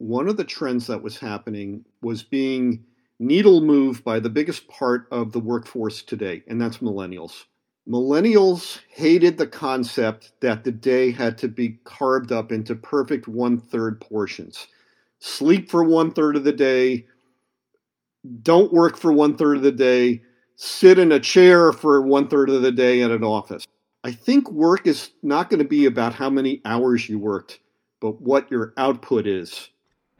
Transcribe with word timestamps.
one 0.00 0.28
of 0.28 0.38
the 0.38 0.44
trends 0.44 0.86
that 0.86 1.02
was 1.02 1.18
happening 1.18 1.84
was 2.00 2.22
being 2.22 2.82
needle 3.18 3.60
moved 3.60 4.02
by 4.02 4.18
the 4.18 4.30
biggest 4.30 4.66
part 4.66 5.06
of 5.10 5.30
the 5.30 5.38
workforce 5.38 6.00
today, 6.00 6.42
and 6.48 6.58
that's 6.58 6.78
millennials. 6.78 7.44
Millennials 7.86 8.80
hated 8.88 9.36
the 9.36 9.46
concept 9.46 10.32
that 10.40 10.64
the 10.64 10.72
day 10.72 11.10
had 11.10 11.36
to 11.36 11.48
be 11.48 11.78
carved 11.84 12.32
up 12.32 12.50
into 12.50 12.74
perfect 12.74 13.28
one 13.28 13.58
third 13.58 14.00
portions. 14.00 14.68
Sleep 15.18 15.70
for 15.70 15.84
one 15.84 16.10
third 16.10 16.34
of 16.34 16.44
the 16.44 16.52
day, 16.52 17.06
don't 18.42 18.72
work 18.72 18.96
for 18.96 19.12
one 19.12 19.36
third 19.36 19.58
of 19.58 19.62
the 19.62 19.70
day, 19.70 20.22
sit 20.56 20.98
in 20.98 21.12
a 21.12 21.20
chair 21.20 21.72
for 21.72 22.00
one 22.00 22.26
third 22.26 22.48
of 22.48 22.62
the 22.62 22.72
day 22.72 23.02
at 23.02 23.10
an 23.10 23.22
office. 23.22 23.66
I 24.02 24.12
think 24.12 24.50
work 24.50 24.86
is 24.86 25.10
not 25.22 25.50
going 25.50 25.58
to 25.58 25.68
be 25.68 25.84
about 25.84 26.14
how 26.14 26.30
many 26.30 26.62
hours 26.64 27.06
you 27.06 27.18
worked, 27.18 27.60
but 28.00 28.18
what 28.22 28.50
your 28.50 28.72
output 28.78 29.26
is. 29.26 29.68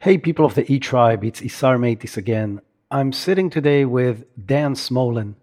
Hey, 0.03 0.17
people 0.17 0.47
of 0.47 0.55
the 0.55 0.65
E 0.67 0.79
Tribe, 0.79 1.23
it's 1.23 1.43
Isar 1.43 1.77
Meitis 1.77 2.17
again. 2.17 2.61
I'm 2.89 3.13
sitting 3.13 3.51
today 3.51 3.85
with 3.85 4.25
Dan 4.47 4.73
Smolen. 4.73 5.35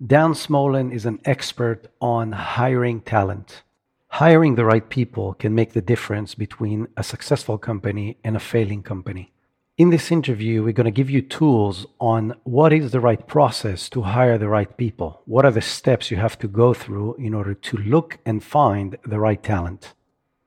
Dan 0.00 0.32
Smolen 0.32 0.90
is 0.90 1.04
an 1.04 1.20
expert 1.26 1.88
on 2.00 2.32
hiring 2.32 3.02
talent. 3.02 3.64
Hiring 4.08 4.54
the 4.54 4.64
right 4.64 4.88
people 4.88 5.34
can 5.34 5.54
make 5.54 5.74
the 5.74 5.82
difference 5.82 6.34
between 6.34 6.88
a 6.96 7.02
successful 7.02 7.58
company 7.58 8.16
and 8.24 8.34
a 8.34 8.40
failing 8.40 8.82
company. 8.82 9.30
In 9.76 9.90
this 9.90 10.10
interview, 10.10 10.62
we're 10.62 10.72
going 10.72 10.86
to 10.86 11.02
give 11.02 11.10
you 11.10 11.20
tools 11.20 11.86
on 12.00 12.34
what 12.44 12.72
is 12.72 12.92
the 12.92 13.00
right 13.00 13.26
process 13.26 13.90
to 13.90 14.00
hire 14.00 14.38
the 14.38 14.48
right 14.48 14.74
people. 14.78 15.20
What 15.26 15.44
are 15.44 15.52
the 15.52 15.60
steps 15.60 16.10
you 16.10 16.16
have 16.16 16.38
to 16.38 16.48
go 16.48 16.72
through 16.72 17.16
in 17.16 17.34
order 17.34 17.52
to 17.52 17.76
look 17.76 18.20
and 18.24 18.42
find 18.42 18.96
the 19.04 19.20
right 19.20 19.42
talent? 19.42 19.92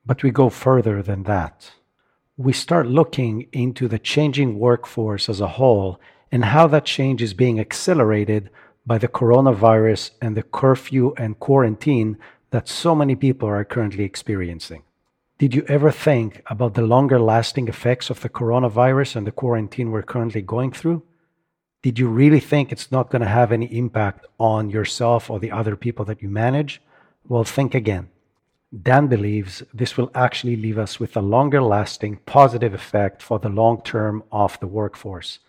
But 0.03 0.23
we 0.23 0.31
go 0.31 0.49
further 0.49 1.03
than 1.03 1.21
that. 1.25 1.69
We 2.37 2.53
start 2.53 2.87
looking 2.87 3.47
into 3.51 3.87
the 3.87 3.99
changing 3.99 4.57
workforce 4.57 5.27
as 5.27 5.41
a 5.41 5.47
whole 5.47 5.99
and 6.31 6.45
how 6.45 6.67
that 6.67 6.85
change 6.85 7.21
is 7.21 7.33
being 7.33 7.59
accelerated 7.59 8.49
by 8.85 8.97
the 8.97 9.07
coronavirus 9.07 10.11
and 10.21 10.35
the 10.35 10.43
curfew 10.43 11.13
and 11.17 11.39
quarantine 11.39 12.17
that 12.51 12.67
so 12.67 12.95
many 12.95 13.15
people 13.15 13.49
are 13.49 13.63
currently 13.65 14.05
experiencing. 14.05 14.83
Did 15.37 15.55
you 15.55 15.65
ever 15.67 15.91
think 15.91 16.41
about 16.45 16.75
the 16.75 16.83
longer 16.83 17.19
lasting 17.19 17.67
effects 17.67 18.09
of 18.09 18.21
the 18.21 18.29
coronavirus 18.29 19.15
and 19.17 19.27
the 19.27 19.31
quarantine 19.31 19.91
we're 19.91 20.03
currently 20.03 20.41
going 20.41 20.71
through? 20.71 21.03
Did 21.81 21.97
you 21.97 22.07
really 22.07 22.39
think 22.39 22.71
it's 22.71 22.91
not 22.91 23.09
going 23.09 23.23
to 23.23 23.27
have 23.27 23.51
any 23.51 23.65
impact 23.65 24.25
on 24.39 24.69
yourself 24.69 25.29
or 25.29 25.39
the 25.39 25.51
other 25.51 25.75
people 25.75 26.05
that 26.05 26.21
you 26.21 26.29
manage? 26.29 26.81
Well, 27.27 27.43
think 27.43 27.73
again. 27.73 28.09
Dan 28.71 29.07
believes 29.07 29.63
this 29.73 29.97
will 29.97 30.11
actually 30.15 30.55
leave 30.55 30.77
us 30.77 30.99
with 30.99 31.17
a 31.17 31.21
longer 31.21 31.61
lasting 31.61 32.17
positive 32.25 32.73
effect 32.73 33.21
for 33.21 33.39
the 33.39 33.49
long 33.49 33.81
term 33.81 34.23
of 34.31 34.59
the 34.59 34.67
workforce. 34.67 35.39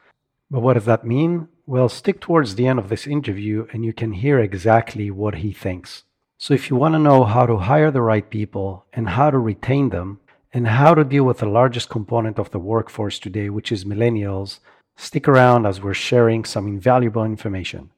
But 0.51 0.61
what 0.61 0.75
does 0.75 0.87
that 0.87 1.07
mean? 1.07 1.49
Well, 1.67 1.89
stick 1.89 2.21
towards 2.21 2.57
the 2.57 2.67
end 2.67 2.79
of 2.79 2.89
this 2.89 3.07
interview 3.07 3.67
and 3.73 3.85
you 3.85 3.93
can 3.93 4.13
hear 4.13 4.39
exactly 4.41 5.11
what 5.11 5.37
he 5.37 5.53
thinks. 5.53 6.03
So, 6.37 6.55
if 6.55 6.69
you 6.69 6.77
want 6.77 6.95
to 6.95 6.99
know 6.99 7.23
how 7.25 7.47
to 7.47 7.59
hire 7.59 7.93
the 7.93 8.03
right 8.03 8.29
people 8.29 8.85
and 8.93 9.11
how 9.11 9.31
to 9.31 9.39
retain 9.39 9.91
them, 9.91 10.19
and 10.53 10.69
how 10.69 10.95
to 10.95 11.05
deal 11.05 11.25
with 11.25 11.39
the 11.39 11.47
largest 11.47 11.89
component 11.89 12.39
of 12.39 12.51
the 12.51 12.59
workforce 12.59 13.19
today, 13.19 13.49
which 13.49 13.73
is 13.73 13.85
millennials, 13.85 14.59
stick 14.97 15.27
around 15.27 15.67
as 15.67 15.81
we're 15.81 15.95
sharing 15.95 16.45
some 16.45 16.67
invaluable 16.67 17.25
information. 17.25 17.91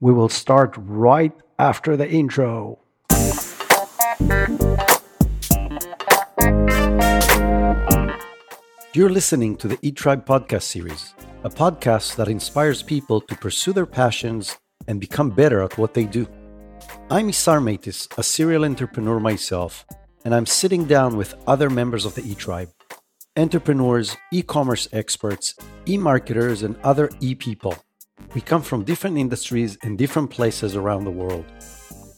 We 0.00 0.12
will 0.12 0.28
start 0.28 0.74
right 0.78 1.32
after 1.58 1.96
the 1.96 2.08
intro. 2.08 2.78
You're 8.94 9.08
listening 9.08 9.56
to 9.56 9.68
the 9.68 9.78
E 9.80 9.90
Tribe 9.90 10.26
podcast 10.26 10.64
series 10.64 11.14
a 11.44 11.48
podcast 11.48 12.16
that 12.16 12.28
inspires 12.28 12.82
people 12.82 13.22
to 13.22 13.34
pursue 13.36 13.72
their 13.72 13.86
passions 13.86 14.58
and 14.86 15.00
become 15.00 15.30
better 15.30 15.62
at 15.62 15.78
what 15.78 15.94
they 15.94 16.04
do. 16.04 16.26
I'm 17.10 17.28
Isar 17.28 17.60
Meitis, 17.60 18.06
a 18.18 18.22
serial 18.22 18.66
entrepreneur 18.66 19.18
myself, 19.18 19.86
and 20.26 20.34
I'm 20.34 20.44
sitting 20.44 20.84
down 20.84 21.16
with 21.16 21.34
other 21.46 21.70
members 21.70 22.04
of 22.04 22.14
the 22.14 22.30
E 22.30 22.34
Tribe 22.34 22.68
entrepreneurs, 23.38 24.14
e 24.30 24.42
commerce 24.42 24.88
experts, 24.92 25.54
e 25.86 25.96
marketers, 25.96 26.62
and 26.62 26.76
other 26.82 27.08
e 27.20 27.34
people. 27.34 27.76
We 28.34 28.42
come 28.42 28.60
from 28.60 28.84
different 28.84 29.16
industries 29.16 29.78
and 29.82 29.96
different 29.96 30.28
places 30.28 30.76
around 30.76 31.04
the 31.04 31.12
world. 31.12 31.46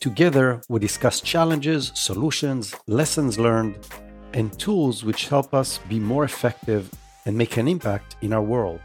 Together, 0.00 0.62
we 0.70 0.80
discuss 0.80 1.20
challenges, 1.20 1.92
solutions, 1.94 2.74
lessons 2.86 3.38
learned, 3.38 3.76
and 4.32 4.58
tools 4.58 5.04
which 5.04 5.28
help 5.28 5.52
us 5.52 5.76
be 5.90 6.00
more 6.00 6.24
effective 6.24 6.90
and 7.26 7.36
make 7.36 7.58
an 7.58 7.68
impact 7.68 8.16
in 8.22 8.32
our 8.32 8.40
world. 8.40 8.80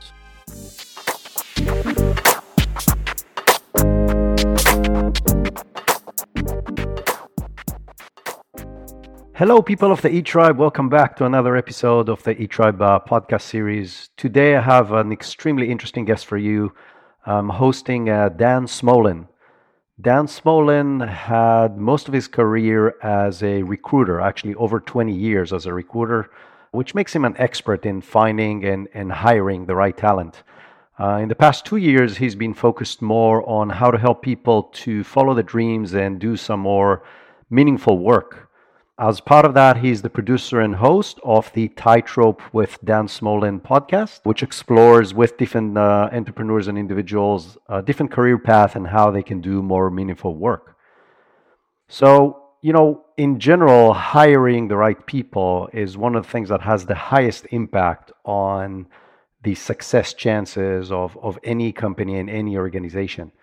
Hello, 9.36 9.62
people 9.62 9.94
of 9.94 10.02
the 10.02 10.09
E 10.14 10.22
Tribe. 10.22 10.58
Welcome 10.58 10.90
back 10.90 11.16
to 11.16 11.26
another 11.26 11.56
episode 11.56 12.09
of 12.09 12.22
the 12.24 12.42
E 12.42 12.46
Tribe 12.46 12.82
uh, 12.82 13.00
podcast 13.00 13.44
series. 13.44 14.09
Today, 14.18 14.58
I 14.58 14.62
have 14.62 14.92
an 14.92 15.14
extremely 15.14 15.72
interesting 15.72 16.03
guest 16.03 16.26
for 16.26 16.38
you. 16.38 16.74
I'm 17.26 17.47
hosting 17.47 18.09
uh, 18.09 18.28
Dan 18.28 18.66
Smolen. 18.66 19.30
Dan 20.01 20.28
Smolen 20.28 21.07
had 21.07 21.78
most 21.78 22.09
of 22.09 22.13
his 22.13 22.28
career 22.28 22.95
as 23.01 23.41
a 23.41 23.63
recruiter, 23.63 24.19
actually, 24.19 24.53
over 24.56 24.81
20 24.81 25.13
years 25.13 25.53
as 25.53 25.66
a 25.66 25.73
recruiter, 25.73 26.29
which 26.72 26.94
makes 26.94 27.16
him 27.16 27.23
an 27.23 27.33
expert 27.38 27.85
in 27.85 28.01
finding 28.01 28.66
and, 28.66 28.89
and 28.94 29.09
hiring 29.09 29.66
the 29.66 29.75
right 29.75 29.95
talent. 29.95 30.44
Uh, 31.00 31.19
in 31.22 31.29
the 31.29 31.35
past 31.35 31.66
two 31.66 31.78
years, 31.78 32.17
he's 32.17 32.35
been 32.35 32.53
focused 32.53 33.01
more 33.01 33.47
on 33.50 33.69
how 33.69 33.89
to 33.89 33.97
help 33.97 34.22
people 34.22 34.63
to 34.73 35.01
follow 35.05 35.34
the 35.34 35.44
dreams 35.44 35.94
and 35.94 36.19
do 36.19 36.35
some 36.35 36.59
more 36.59 37.01
meaningful 37.50 37.97
work. 37.97 38.44
As 38.97 39.19
part 39.19 39.44
of 39.44 39.53
that, 39.56 39.78
he's 39.78 40.01
the 40.01 40.09
producer 40.09 40.61
and 40.61 40.73
host 40.73 41.19
of 41.22 41.51
the 41.51 41.67
Tightrope 41.67 42.41
with 42.53 42.78
Dan 42.85 43.07
Smolen 43.07 43.59
podcast, 43.59 44.22
which 44.23 44.41
explores 44.41 45.13
with 45.13 45.38
different 45.38 45.78
uh, 45.78 46.07
entrepreneurs 46.13 46.69
and 46.69 46.78
individuals 46.78 47.57
a 47.67 47.81
different 47.81 48.13
career 48.13 48.38
path 48.38 48.78
and 48.78 48.88
how 48.88 49.11
they 49.11 49.22
can 49.22 49.41
do 49.41 49.61
more 49.61 49.91
meaningful 49.91 50.34
work. 50.38 50.78
So, 51.89 52.41
you 52.61 52.72
know, 52.72 53.03
in 53.17 53.38
general, 53.38 53.91
hiring 53.91 54.69
the 54.69 54.78
right 54.78 55.05
people 55.05 55.69
is 55.73 55.97
one 55.97 56.16
of 56.16 56.23
the 56.23 56.29
things 56.29 56.47
that 56.47 56.61
has 56.61 56.85
the 56.85 56.95
highest 56.95 57.47
impact 57.51 58.13
on 58.23 58.88
the 59.44 59.55
success 59.55 60.13
chances 60.13 60.89
of, 60.89 61.17
of 61.22 61.38
any 61.44 61.73
company 61.73 62.17
and 62.17 62.29
any 62.29 62.57
organization. 62.57 63.34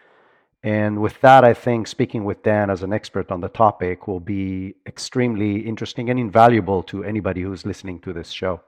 And 0.63 1.01
with 1.01 1.21
that, 1.23 1.45
I 1.45 1.55
think 1.55 1.89
speaking 1.89 2.25
with 2.25 2.43
Dan 2.43 2.71
as 2.71 2.83
an 2.83 2.93
expert 2.93 3.33
on 3.33 3.41
the 3.41 3.49
topic 3.49 4.07
will 4.07 4.21
be 4.21 4.77
extremely 4.87 5.61
interesting 5.61 6.09
and 6.09 6.21
invaluable 6.21 6.85
to 6.85 7.03
anybody 7.03 7.43
who's 7.43 7.67
listening 7.67 8.01
to 8.01 8.13
this 8.13 8.31
show. 8.31 8.61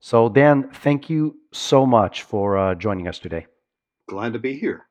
So, 0.00 0.28
Dan, 0.28 0.70
thank 0.70 1.08
you 1.08 1.36
so 1.52 1.86
much 1.86 2.22
for 2.22 2.58
uh, 2.58 2.74
joining 2.74 3.08
us 3.08 3.18
today. 3.18 3.46
Glad 4.08 4.34
to 4.34 4.38
be 4.38 4.58
here. 4.58 4.86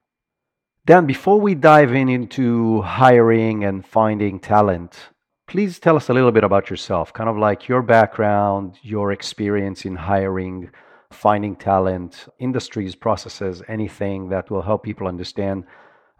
Dan, 0.86 1.06
before 1.06 1.40
we 1.40 1.54
dive 1.54 1.94
in 1.94 2.10
into 2.10 2.82
hiring 2.82 3.64
and 3.64 3.86
finding 3.86 4.40
talent, 4.40 5.10
please 5.48 5.78
tell 5.78 5.96
us 5.96 6.10
a 6.10 6.14
little 6.14 6.32
bit 6.32 6.44
about 6.44 6.72
yourself, 6.72 7.14
kind 7.14 7.30
of 7.30 7.38
like 7.38 7.68
your 7.68 7.84
background, 7.84 8.80
your 8.82 9.12
experience 9.12 9.86
in 9.86 9.96
hiring 9.96 10.72
finding 11.12 11.56
talent, 11.56 12.28
industries, 12.40 12.96
processes, 12.96 13.62
anything 13.68 14.30
that 14.30 14.50
will 14.50 14.62
help 14.62 14.82
people 14.84 15.08
understand 15.08 15.66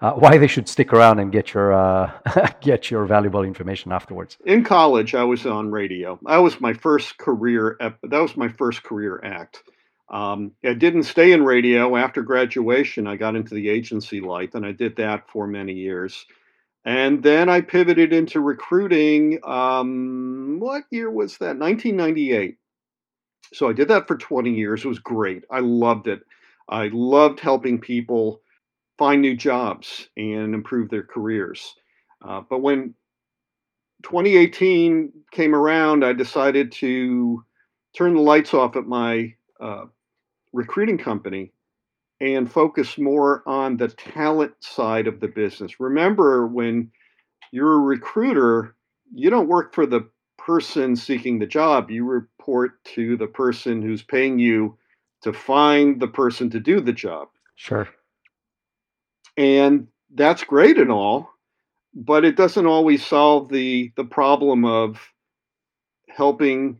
uh, 0.02 0.14
why 0.14 0.38
they 0.38 0.48
should 0.48 0.68
stick 0.68 0.92
around 0.94 1.20
and 1.20 1.32
get 1.32 1.54
your 1.54 1.74
uh, 1.74 2.12
get 2.62 2.90
your 2.90 3.06
valuable 3.06 3.44
information 3.44 3.92
afterwards. 3.92 4.38
In 4.46 4.64
college, 4.64 5.16
I 5.16 5.24
was 5.24 5.46
on 5.46 5.72
radio. 5.72 6.20
That 6.26 6.38
was 6.38 6.60
my 6.60 6.74
first 6.74 7.18
career. 7.18 7.78
That 7.80 8.22
was 8.22 8.36
my 8.36 8.50
first 8.50 8.84
career 8.84 9.22
act. 9.24 9.64
Um, 10.10 10.52
I 10.66 10.74
didn't 10.74 11.04
stay 11.04 11.32
in 11.32 11.46
radio 11.46 11.96
after 11.96 12.22
graduation. 12.22 13.08
I 13.08 13.16
got 13.16 13.36
into 13.36 13.56
the 13.56 13.70
agency 13.70 14.20
life, 14.20 14.56
and 14.56 14.66
I 14.66 14.74
did 14.74 14.98
that 14.98 15.30
for 15.30 15.48
many 15.48 15.74
years. 15.74 16.26
And 16.84 17.22
then 17.22 17.48
I 17.48 17.62
pivoted 17.62 18.12
into 18.12 18.42
recruiting. 18.42 19.40
Um, 19.46 20.58
what 20.60 20.84
year 20.90 21.10
was 21.10 21.38
that? 21.38 21.58
1998. 21.58 22.58
So 23.54 23.70
I 23.70 23.74
did 23.74 23.88
that 23.90 24.08
for 24.08 24.18
20 24.18 24.52
years. 24.52 24.84
It 24.84 24.88
was 24.88 25.00
great. 25.00 25.44
I 25.52 25.60
loved 25.60 26.08
it. 26.08 26.22
I 26.68 26.90
loved 26.92 27.40
helping 27.40 27.80
people 27.80 28.41
find 29.02 29.20
new 29.20 29.36
jobs 29.36 30.10
and 30.16 30.54
improve 30.54 30.88
their 30.92 31.02
careers. 31.02 31.74
Uh, 32.24 32.40
but 32.48 32.62
when 32.62 32.94
2018 34.04 35.12
came 35.32 35.56
around, 35.56 36.06
I 36.06 36.14
decided 36.14 36.72
to 36.74 37.44
turn 37.98 38.14
the 38.14 38.22
lights 38.22 38.54
off 38.54 38.76
at 38.76 38.86
my 38.86 39.34
uh, 39.60 39.86
recruiting 40.54 41.00
company 41.00 41.52
and 42.20 42.52
focus 42.52 43.00
more 43.00 43.42
on 43.48 43.76
the 43.76 43.88
talent 43.88 44.54
side 44.60 45.08
of 45.08 45.20
the 45.20 45.30
business. 45.30 45.80
Remember, 45.80 46.46
when 46.46 46.92
you're 47.52 47.78
a 47.78 47.80
recruiter, 47.80 48.76
you 49.12 49.32
don't 49.32 49.50
work 49.50 49.74
for 49.74 49.88
the 49.88 50.08
person 50.38 50.96
seeking 50.96 51.40
the 51.40 51.48
job. 51.48 51.90
You 51.90 52.06
report 52.06 52.74
to 52.94 53.18
the 53.18 53.26
person 53.26 53.82
who's 53.82 54.04
paying 54.04 54.38
you 54.38 54.78
to 55.24 55.34
find 55.34 56.00
the 56.00 56.08
person 56.08 56.52
to 56.52 56.60
do 56.60 56.80
the 56.80 56.94
job. 56.94 57.30
Sure. 57.56 57.90
And 59.38 59.88
that's 60.14 60.44
great 60.44 60.78
and 60.78 60.92
all, 60.92 61.30
but 61.94 62.26
it 62.26 62.36
doesn't 62.36 62.66
always 62.66 63.06
solve 63.06 63.50
the 63.50 63.92
the 63.96 64.04
problem 64.04 64.66
of 64.66 65.00
helping 66.10 66.80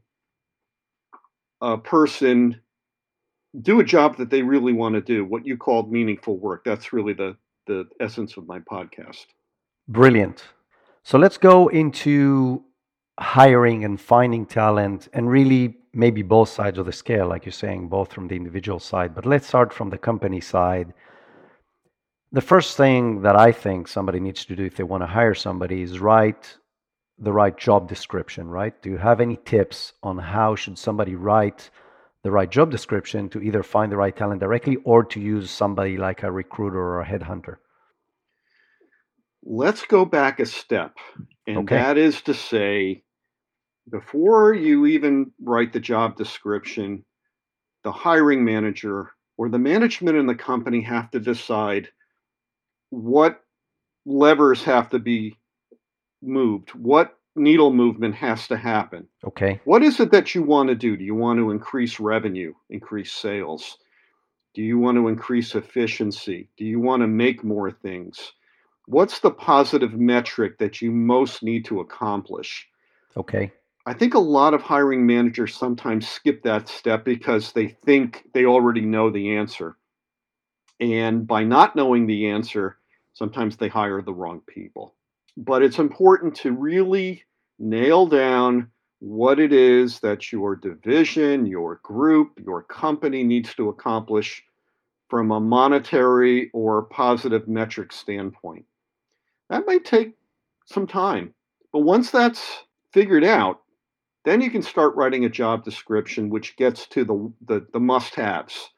a 1.62 1.78
person 1.78 2.60
do 3.62 3.80
a 3.80 3.84
job 3.84 4.18
that 4.18 4.30
they 4.30 4.42
really 4.42 4.74
want 4.74 4.96
to 4.96 5.02
do, 5.02 5.26
what 5.26 5.46
you 5.46 5.58
called 5.58 5.92
meaningful 5.92 6.38
work. 6.38 6.64
That's 6.64 6.94
really 6.94 7.14
the 7.14 7.38
the 7.68 7.88
essence 8.00 8.38
of 8.38 8.48
my 8.48 8.60
podcast. 8.60 9.26
Brilliant. 9.88 10.44
So 11.04 11.18
let's 11.18 11.38
go 11.38 11.68
into 11.68 12.64
hiring 13.20 13.84
and 13.86 14.00
finding 14.00 14.46
talent 14.46 15.08
and 15.14 15.30
really 15.30 15.78
maybe 15.94 16.22
both 16.22 16.50
sides 16.50 16.78
of 16.78 16.86
the 16.86 16.92
scale, 16.92 17.28
like 17.28 17.46
you're 17.46 17.52
saying, 17.52 17.88
both 17.88 18.14
from 18.14 18.28
the 18.28 18.36
individual 18.36 18.80
side. 18.80 19.14
But 19.14 19.26
let's 19.26 19.48
start 19.48 19.74
from 19.74 19.90
the 19.90 19.98
company 19.98 20.40
side. 20.42 20.94
The 22.34 22.42
first 22.42 22.78
thing 22.78 23.24
that 23.24 23.36
I 23.36 23.52
think 23.52 23.88
somebody 23.88 24.22
needs 24.22 24.46
to 24.46 24.56
do 24.56 24.64
if 24.64 24.78
they 24.78 24.84
want 24.84 25.04
to 25.04 25.08
hire 25.08 25.36
somebody 25.36 25.82
is 25.82 26.00
write 26.00 26.58
the 27.20 27.34
right 27.34 27.58
job 27.58 27.90
description, 27.90 28.48
right? 28.48 28.80
Do 28.82 28.90
you 28.90 28.98
have 28.98 29.20
any 29.20 29.38
tips 29.46 29.94
on 30.02 30.18
how 30.18 30.56
should 30.56 30.78
somebody 30.78 31.16
write 31.16 31.70
the 32.24 32.32
right 32.32 32.50
job 32.50 32.72
description 32.72 33.30
to 33.30 33.42
either 33.42 33.64
find 33.64 33.92
the 33.92 33.98
right 33.98 34.16
talent 34.16 34.40
directly 34.40 34.78
or 34.86 35.04
to 35.04 35.20
use 35.20 35.52
somebody 35.52 35.98
like 35.98 36.24
a 36.24 36.32
recruiter 36.32 36.80
or 36.80 37.02
a 37.02 37.06
headhunter? 37.06 37.58
Let's 39.44 39.86
go 39.86 40.06
back 40.06 40.40
a 40.40 40.46
step. 40.46 40.96
And 41.48 41.58
okay. 41.60 41.76
that 41.76 41.98
is 41.98 42.22
to 42.24 42.34
say, 42.34 43.04
before 43.90 44.54
you 44.54 44.86
even 44.86 45.32
write 45.44 45.74
the 45.74 45.80
job 45.80 46.16
description, 46.16 47.04
the 47.84 47.92
hiring 47.92 48.46
manager 48.46 49.12
or 49.38 49.50
the 49.50 49.60
management 49.60 50.18
in 50.18 50.28
the 50.28 50.36
company 50.36 50.82
have 50.82 51.12
to 51.12 51.20
decide 51.20 51.90
what 52.92 53.44
levers 54.06 54.64
have 54.64 54.90
to 54.92 55.00
be 55.00 55.38
moved, 56.22 56.70
what 56.72 57.18
needle 57.36 57.72
movement 57.74 58.14
has 58.16 58.48
to 58.48 58.58
happen. 58.58 59.08
Okay. 59.26 59.60
What 59.64 59.84
is 59.84 60.00
it 60.00 60.12
that 60.12 60.36
you 60.36 60.44
want 60.44 60.70
to 60.70 60.76
do? 60.76 60.96
Do 60.98 61.04
you 61.04 61.16
want 61.16 61.40
to 61.40 61.52
increase 61.52 62.00
revenue, 62.00 62.54
increase 62.70 63.14
sales? 63.14 63.78
Do 64.54 64.62
you 64.62 64.78
want 64.78 64.98
to 64.98 65.08
increase 65.08 65.56
efficiency? 65.56 66.50
Do 66.58 66.66
you 66.66 66.80
want 66.80 67.02
to 67.02 67.08
make 67.08 67.44
more 67.44 67.72
things? 67.72 68.34
What's 68.86 69.20
the 69.20 69.32
positive 69.32 69.94
metric 69.94 70.58
that 70.58 70.82
you 70.82 70.92
most 70.92 71.42
need 71.42 71.64
to 71.66 71.80
accomplish? 71.80 72.68
Okay. 73.16 73.52
I 73.86 73.94
think 73.94 74.14
a 74.14 74.20
lot 74.20 74.54
of 74.54 74.62
hiring 74.62 75.08
managers 75.08 75.56
sometimes 75.56 76.08
skip 76.08 76.44
that 76.44 76.68
step 76.68 77.06
because 77.06 77.54
they 77.54 77.70
think 77.86 78.26
they 78.34 78.46
already 78.46 78.82
know 78.82 79.10
the 79.10 79.36
answer. 79.38 79.78
And 80.80 81.26
by 81.26 81.44
not 81.44 81.76
knowing 81.76 82.06
the 82.06 82.28
answer, 82.28 82.78
sometimes 83.14 83.58
they 83.58 83.68
hire 83.68 84.02
the 84.02 84.14
wrong 84.14 84.42
people. 84.48 84.96
But 85.38 85.64
it's 85.64 85.80
important 85.80 86.36
to 86.38 86.52
really 86.52 87.24
nail 87.60 88.06
down 88.06 88.72
what 89.00 89.40
it 89.40 89.52
is 89.52 90.00
that 90.02 90.32
your 90.32 90.56
division, 90.56 91.46
your 91.46 91.80
group, 91.84 92.40
your 92.44 92.62
company 92.64 93.24
needs 93.24 93.54
to 93.56 93.70
accomplish 93.70 94.44
from 95.10 95.32
a 95.32 95.40
monetary 95.40 96.50
or 96.54 96.84
positive 96.84 97.48
metric 97.48 97.92
standpoint. 97.92 98.66
That 99.50 99.66
might 99.66 99.86
take 99.86 100.16
some 100.66 100.88
time. 100.88 101.34
But 101.74 101.80
once 101.80 102.12
that's 102.12 102.64
figured 102.94 103.24
out, 103.24 103.62
then 104.24 104.40
you 104.42 104.52
can 104.52 104.62
start 104.62 104.96
writing 104.96 105.26
a 105.26 105.30
job 105.30 105.64
description 105.64 106.30
which 106.30 106.56
gets 106.56 106.86
to 106.88 107.04
the, 107.04 107.34
the, 107.46 107.68
the 107.74 107.80
must 107.80 108.16
haves. 108.16 108.70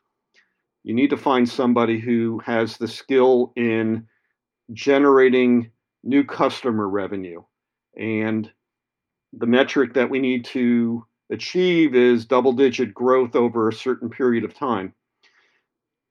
You 0.83 0.93
need 0.93 1.09
to 1.09 1.17
find 1.17 1.47
somebody 1.47 1.99
who 1.99 2.39
has 2.45 2.77
the 2.77 2.87
skill 2.87 3.51
in 3.55 4.07
generating 4.71 5.71
new 6.03 6.23
customer 6.23 6.87
revenue. 6.87 7.43
And 7.97 8.49
the 9.33 9.45
metric 9.45 9.93
that 9.93 10.09
we 10.09 10.19
need 10.19 10.45
to 10.45 11.05
achieve 11.29 11.95
is 11.95 12.25
double 12.25 12.53
digit 12.53 12.93
growth 12.93 13.35
over 13.35 13.67
a 13.67 13.73
certain 13.73 14.09
period 14.09 14.43
of 14.43 14.53
time. 14.53 14.93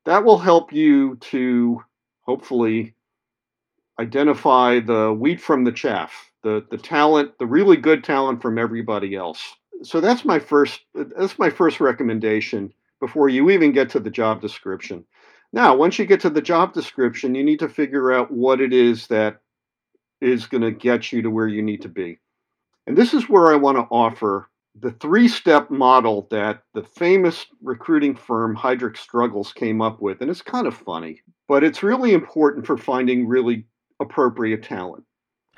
That 0.04 0.24
will 0.24 0.38
help 0.38 0.72
you 0.72 1.16
to 1.16 1.82
hopefully 2.22 2.94
identify 4.00 4.80
the 4.80 5.12
wheat 5.12 5.40
from 5.40 5.64
the 5.64 5.72
chaff 5.72 6.32
the 6.42 6.64
the 6.70 6.78
talent, 6.78 7.38
the 7.38 7.46
really 7.46 7.76
good 7.76 8.04
talent 8.04 8.42
from 8.42 8.58
everybody 8.58 9.14
else. 9.14 9.54
So 9.82 10.00
that's 10.00 10.24
my 10.24 10.38
first 10.38 10.80
that's 10.94 11.38
my 11.38 11.50
first 11.50 11.80
recommendation 11.80 12.72
before 13.00 13.28
you 13.28 13.50
even 13.50 13.72
get 13.72 13.90
to 13.90 14.00
the 14.00 14.10
job 14.10 14.40
description. 14.40 15.04
Now, 15.52 15.76
once 15.76 15.98
you 15.98 16.06
get 16.06 16.20
to 16.20 16.30
the 16.30 16.42
job 16.42 16.72
description, 16.72 17.34
you 17.34 17.44
need 17.44 17.58
to 17.58 17.68
figure 17.68 18.12
out 18.12 18.30
what 18.30 18.60
it 18.60 18.72
is 18.72 19.06
that 19.08 19.40
is 20.20 20.46
going 20.46 20.62
to 20.62 20.70
get 20.70 21.12
you 21.12 21.22
to 21.22 21.30
where 21.30 21.48
you 21.48 21.62
need 21.62 21.82
to 21.82 21.88
be. 21.88 22.18
And 22.86 22.96
this 22.96 23.12
is 23.12 23.28
where 23.28 23.52
I 23.52 23.56
want 23.56 23.76
to 23.76 23.86
offer 23.90 24.48
the 24.80 24.92
three 24.92 25.28
step 25.28 25.70
model 25.70 26.26
that 26.30 26.62
the 26.72 26.82
famous 26.82 27.46
recruiting 27.62 28.14
firm 28.14 28.56
Heidrick 28.56 28.96
Struggles 28.96 29.52
came 29.52 29.82
up 29.82 30.00
with. 30.00 30.22
And 30.22 30.30
it's 30.30 30.40
kind 30.40 30.66
of 30.66 30.74
funny, 30.74 31.20
but 31.48 31.62
it's 31.62 31.82
really 31.82 32.14
important 32.14 32.66
for 32.66 32.78
finding 32.78 33.28
really 33.28 33.66
appropriate 34.00 34.62
talent. 34.62 35.04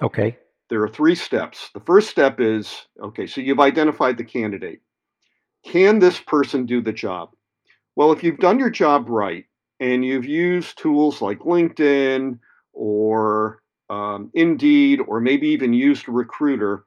Okay 0.02 0.36
there 0.68 0.82
are 0.82 0.88
three 0.88 1.14
steps. 1.14 1.70
The 1.74 1.80
first 1.80 2.10
step 2.10 2.40
is 2.40 2.86
okay, 3.02 3.26
so 3.26 3.40
you've 3.40 3.60
identified 3.60 4.16
the 4.16 4.24
candidate. 4.24 4.80
Can 5.64 5.98
this 5.98 6.20
person 6.20 6.66
do 6.66 6.82
the 6.82 6.92
job? 6.92 7.30
Well, 7.96 8.12
if 8.12 8.22
you've 8.22 8.38
done 8.38 8.58
your 8.58 8.70
job 8.70 9.08
right 9.08 9.44
and 9.80 10.04
you've 10.04 10.26
used 10.26 10.78
tools 10.78 11.20
like 11.20 11.40
LinkedIn 11.40 12.38
or 12.72 13.60
um, 13.90 14.30
Indeed, 14.34 15.00
or 15.06 15.20
maybe 15.20 15.48
even 15.48 15.72
used 15.72 16.08
recruiter, 16.08 16.84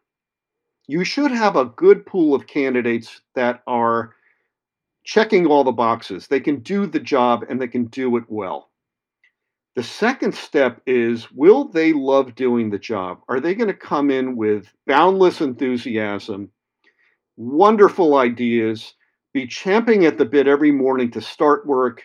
you 0.88 1.04
should 1.04 1.31
have 1.31 1.56
a 1.56 1.66
good 1.66 2.06
pool 2.06 2.34
of 2.34 2.48
candidates 2.48 3.22
that 3.36 3.62
are 3.68 4.16
checking 5.04 5.45
all 5.45 5.63
the 5.63 5.72
boxes. 5.72 6.28
They 6.28 6.39
can 6.39 6.60
do 6.60 6.86
the 6.86 7.00
job 7.00 7.45
and 7.50 7.62
they 7.62 7.68
can 7.68 7.86
do 7.86 8.18
it 8.18 8.24
well. 8.28 8.69
The 9.75 9.84
second 9.84 10.34
step 10.34 10.81
is 10.88 11.31
will 11.31 11.66
they 11.66 11.94
love 11.94 12.34
doing 12.36 12.72
the 12.72 12.80
job? 12.80 13.19
Are 13.30 13.39
they 13.39 13.54
going 13.54 13.68
to 13.68 13.75
come 13.75 14.10
in 14.10 14.36
with 14.36 14.74
boundless 14.88 15.39
enthusiasm, 15.39 16.50
wonderful 17.36 18.16
ideas, 18.18 18.95
be 19.34 19.45
champing 19.45 20.06
at 20.06 20.18
the 20.18 20.25
bit 20.25 20.48
every 20.48 20.72
morning 20.72 21.12
to 21.12 21.22
start 21.22 21.68
work 21.68 22.01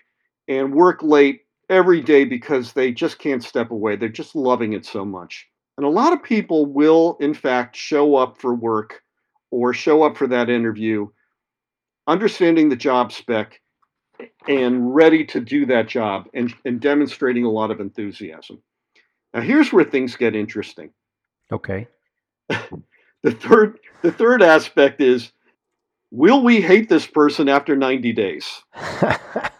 and 0.48 0.74
work 0.74 1.02
late 1.02 1.42
every 1.68 2.00
day 2.00 2.24
because 2.24 2.72
they 2.72 2.92
just 2.92 3.18
can't 3.18 3.42
step 3.42 3.70
away? 3.70 3.96
They're 3.96 4.08
just 4.08 4.34
loving 4.34 4.72
it 4.72 4.84
so 4.84 5.04
much. 5.04 5.48
And 5.76 5.86
a 5.86 5.90
lot 5.90 6.12
of 6.12 6.22
people 6.22 6.66
will, 6.66 7.16
in 7.20 7.34
fact, 7.34 7.76
show 7.76 8.16
up 8.16 8.38
for 8.38 8.54
work 8.54 9.02
or 9.50 9.72
show 9.72 10.02
up 10.02 10.16
for 10.16 10.26
that 10.28 10.50
interview 10.50 11.08
understanding 12.06 12.68
the 12.68 12.76
job 12.76 13.12
spec 13.12 13.60
and 14.48 14.94
ready 14.94 15.24
to 15.24 15.40
do 15.40 15.66
that 15.66 15.88
job 15.88 16.28
and, 16.34 16.54
and 16.64 16.80
demonstrating 16.80 17.44
a 17.44 17.50
lot 17.50 17.70
of 17.70 17.80
enthusiasm. 17.80 18.62
Now 19.34 19.40
here's 19.40 19.72
where 19.72 19.84
things 19.84 20.16
get 20.16 20.36
interesting. 20.36 20.90
Okay. 21.50 21.88
the 22.48 23.32
third 23.32 23.78
the 24.02 24.12
third 24.12 24.42
aspect 24.42 25.00
is 25.00 25.32
will 26.10 26.42
we 26.42 26.60
hate 26.60 26.88
this 26.88 27.06
person 27.06 27.48
after 27.48 27.76
90 27.76 28.12
days? 28.12 28.62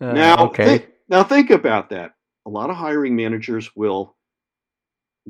uh, 0.00 0.12
now 0.12 0.46
okay. 0.46 0.64
Think, 0.64 0.88
now 1.08 1.22
think 1.24 1.50
about 1.50 1.90
that. 1.90 2.12
A 2.46 2.50
lot 2.50 2.70
of 2.70 2.76
hiring 2.76 3.16
managers 3.16 3.74
will 3.74 4.14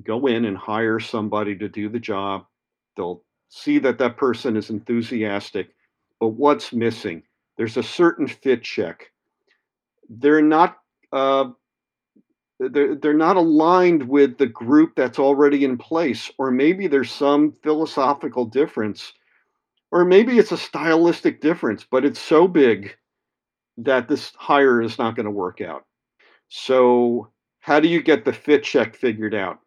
go 0.02 0.26
in 0.26 0.44
and 0.44 0.56
hire 0.56 1.00
somebody 1.00 1.56
to 1.56 1.68
do 1.68 1.88
the 1.88 2.00
job. 2.00 2.44
They'll 2.96 3.22
see 3.48 3.78
that 3.78 3.98
that 3.98 4.16
person 4.16 4.56
is 4.56 4.70
enthusiastic, 4.70 5.68
but 6.20 6.28
what's 6.28 6.72
missing? 6.72 7.22
There's 7.56 7.76
a 7.76 7.82
certain 7.82 8.26
fit 8.26 8.62
check. 8.62 9.10
They're 10.08 10.42
not 10.42 10.78
uh, 11.12 11.50
they're, 12.58 12.94
they're 12.96 13.14
not 13.14 13.36
aligned 13.36 14.08
with 14.08 14.38
the 14.38 14.46
group 14.46 14.94
that's 14.96 15.18
already 15.18 15.64
in 15.64 15.76
place, 15.78 16.30
or 16.38 16.50
maybe 16.50 16.86
there's 16.86 17.10
some 17.10 17.52
philosophical 17.62 18.46
difference, 18.46 19.12
or 19.90 20.04
maybe 20.04 20.38
it's 20.38 20.52
a 20.52 20.56
stylistic 20.56 21.40
difference, 21.40 21.86
but 21.90 22.04
it's 22.04 22.20
so 22.20 22.48
big 22.48 22.96
that 23.78 24.08
this 24.08 24.32
hire 24.36 24.80
is 24.80 24.98
not 24.98 25.16
going 25.16 25.24
to 25.24 25.30
work 25.30 25.60
out. 25.60 25.84
So, 26.48 27.30
how 27.60 27.80
do 27.80 27.88
you 27.88 28.02
get 28.02 28.24
the 28.24 28.32
fit 28.32 28.62
check 28.62 28.94
figured 28.94 29.34
out? 29.34 29.58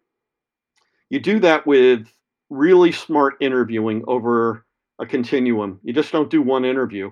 You 1.09 1.19
do 1.19 1.39
that 1.39 1.67
with 1.67 2.07
really 2.49 2.91
smart 2.91 3.35
interviewing 3.41 4.03
over 4.07 4.65
a 4.99 5.05
continuum. 5.05 5.79
You 5.83 5.93
just 5.93 6.11
don't 6.11 6.29
do 6.29 6.41
one 6.41 6.65
interview. 6.65 7.07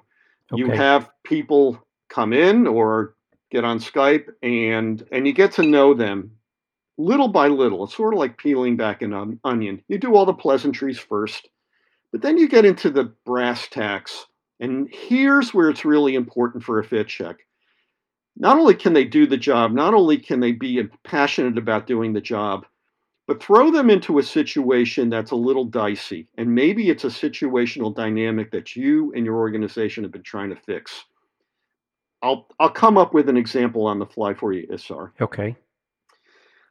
Okay. 0.51 0.61
You 0.61 0.69
have 0.69 1.09
people 1.23 1.81
come 2.09 2.33
in 2.33 2.67
or 2.67 3.15
get 3.51 3.63
on 3.63 3.79
Skype 3.79 4.27
and 4.43 5.05
and 5.11 5.27
you 5.27 5.33
get 5.33 5.51
to 5.53 5.63
know 5.63 5.93
them 5.93 6.31
little 6.97 7.27
by 7.27 7.47
little. 7.47 7.83
It's 7.83 7.95
sort 7.95 8.13
of 8.13 8.19
like 8.19 8.37
peeling 8.37 8.75
back 8.75 9.01
an 9.01 9.39
onion. 9.43 9.83
You 9.87 9.97
do 9.97 10.15
all 10.15 10.25
the 10.25 10.33
pleasantries 10.33 10.99
first, 10.99 11.47
but 12.11 12.21
then 12.21 12.37
you 12.37 12.47
get 12.47 12.65
into 12.65 12.89
the 12.89 13.05
brass 13.25 13.67
tacks. 13.67 14.25
And 14.59 14.89
here's 14.91 15.53
where 15.53 15.69
it's 15.69 15.85
really 15.85 16.15
important 16.15 16.63
for 16.63 16.79
a 16.79 16.83
fit 16.83 17.07
check. 17.07 17.37
Not 18.35 18.57
only 18.57 18.75
can 18.75 18.93
they 18.93 19.05
do 19.05 19.25
the 19.25 19.37
job, 19.37 19.71
not 19.71 19.93
only 19.93 20.17
can 20.17 20.39
they 20.39 20.51
be 20.51 20.83
passionate 21.03 21.57
about 21.57 21.87
doing 21.87 22.13
the 22.13 22.21
job, 22.21 22.65
but 23.27 23.43
throw 23.43 23.71
them 23.71 23.89
into 23.89 24.19
a 24.19 24.23
situation 24.23 25.09
that's 25.09 25.31
a 25.31 25.35
little 25.35 25.65
dicey. 25.65 26.27
And 26.37 26.53
maybe 26.53 26.89
it's 26.89 27.03
a 27.03 27.07
situational 27.07 27.93
dynamic 27.93 28.51
that 28.51 28.75
you 28.75 29.11
and 29.15 29.25
your 29.25 29.37
organization 29.37 30.03
have 30.03 30.13
been 30.13 30.23
trying 30.23 30.49
to 30.49 30.55
fix. 30.55 31.03
I'll 32.21 32.47
I'll 32.59 32.69
come 32.69 32.97
up 32.97 33.13
with 33.13 33.29
an 33.29 33.37
example 33.37 33.85
on 33.85 33.99
the 33.99 34.05
fly 34.05 34.33
for 34.33 34.53
you, 34.53 34.67
Isar. 34.71 35.11
Okay. 35.21 35.55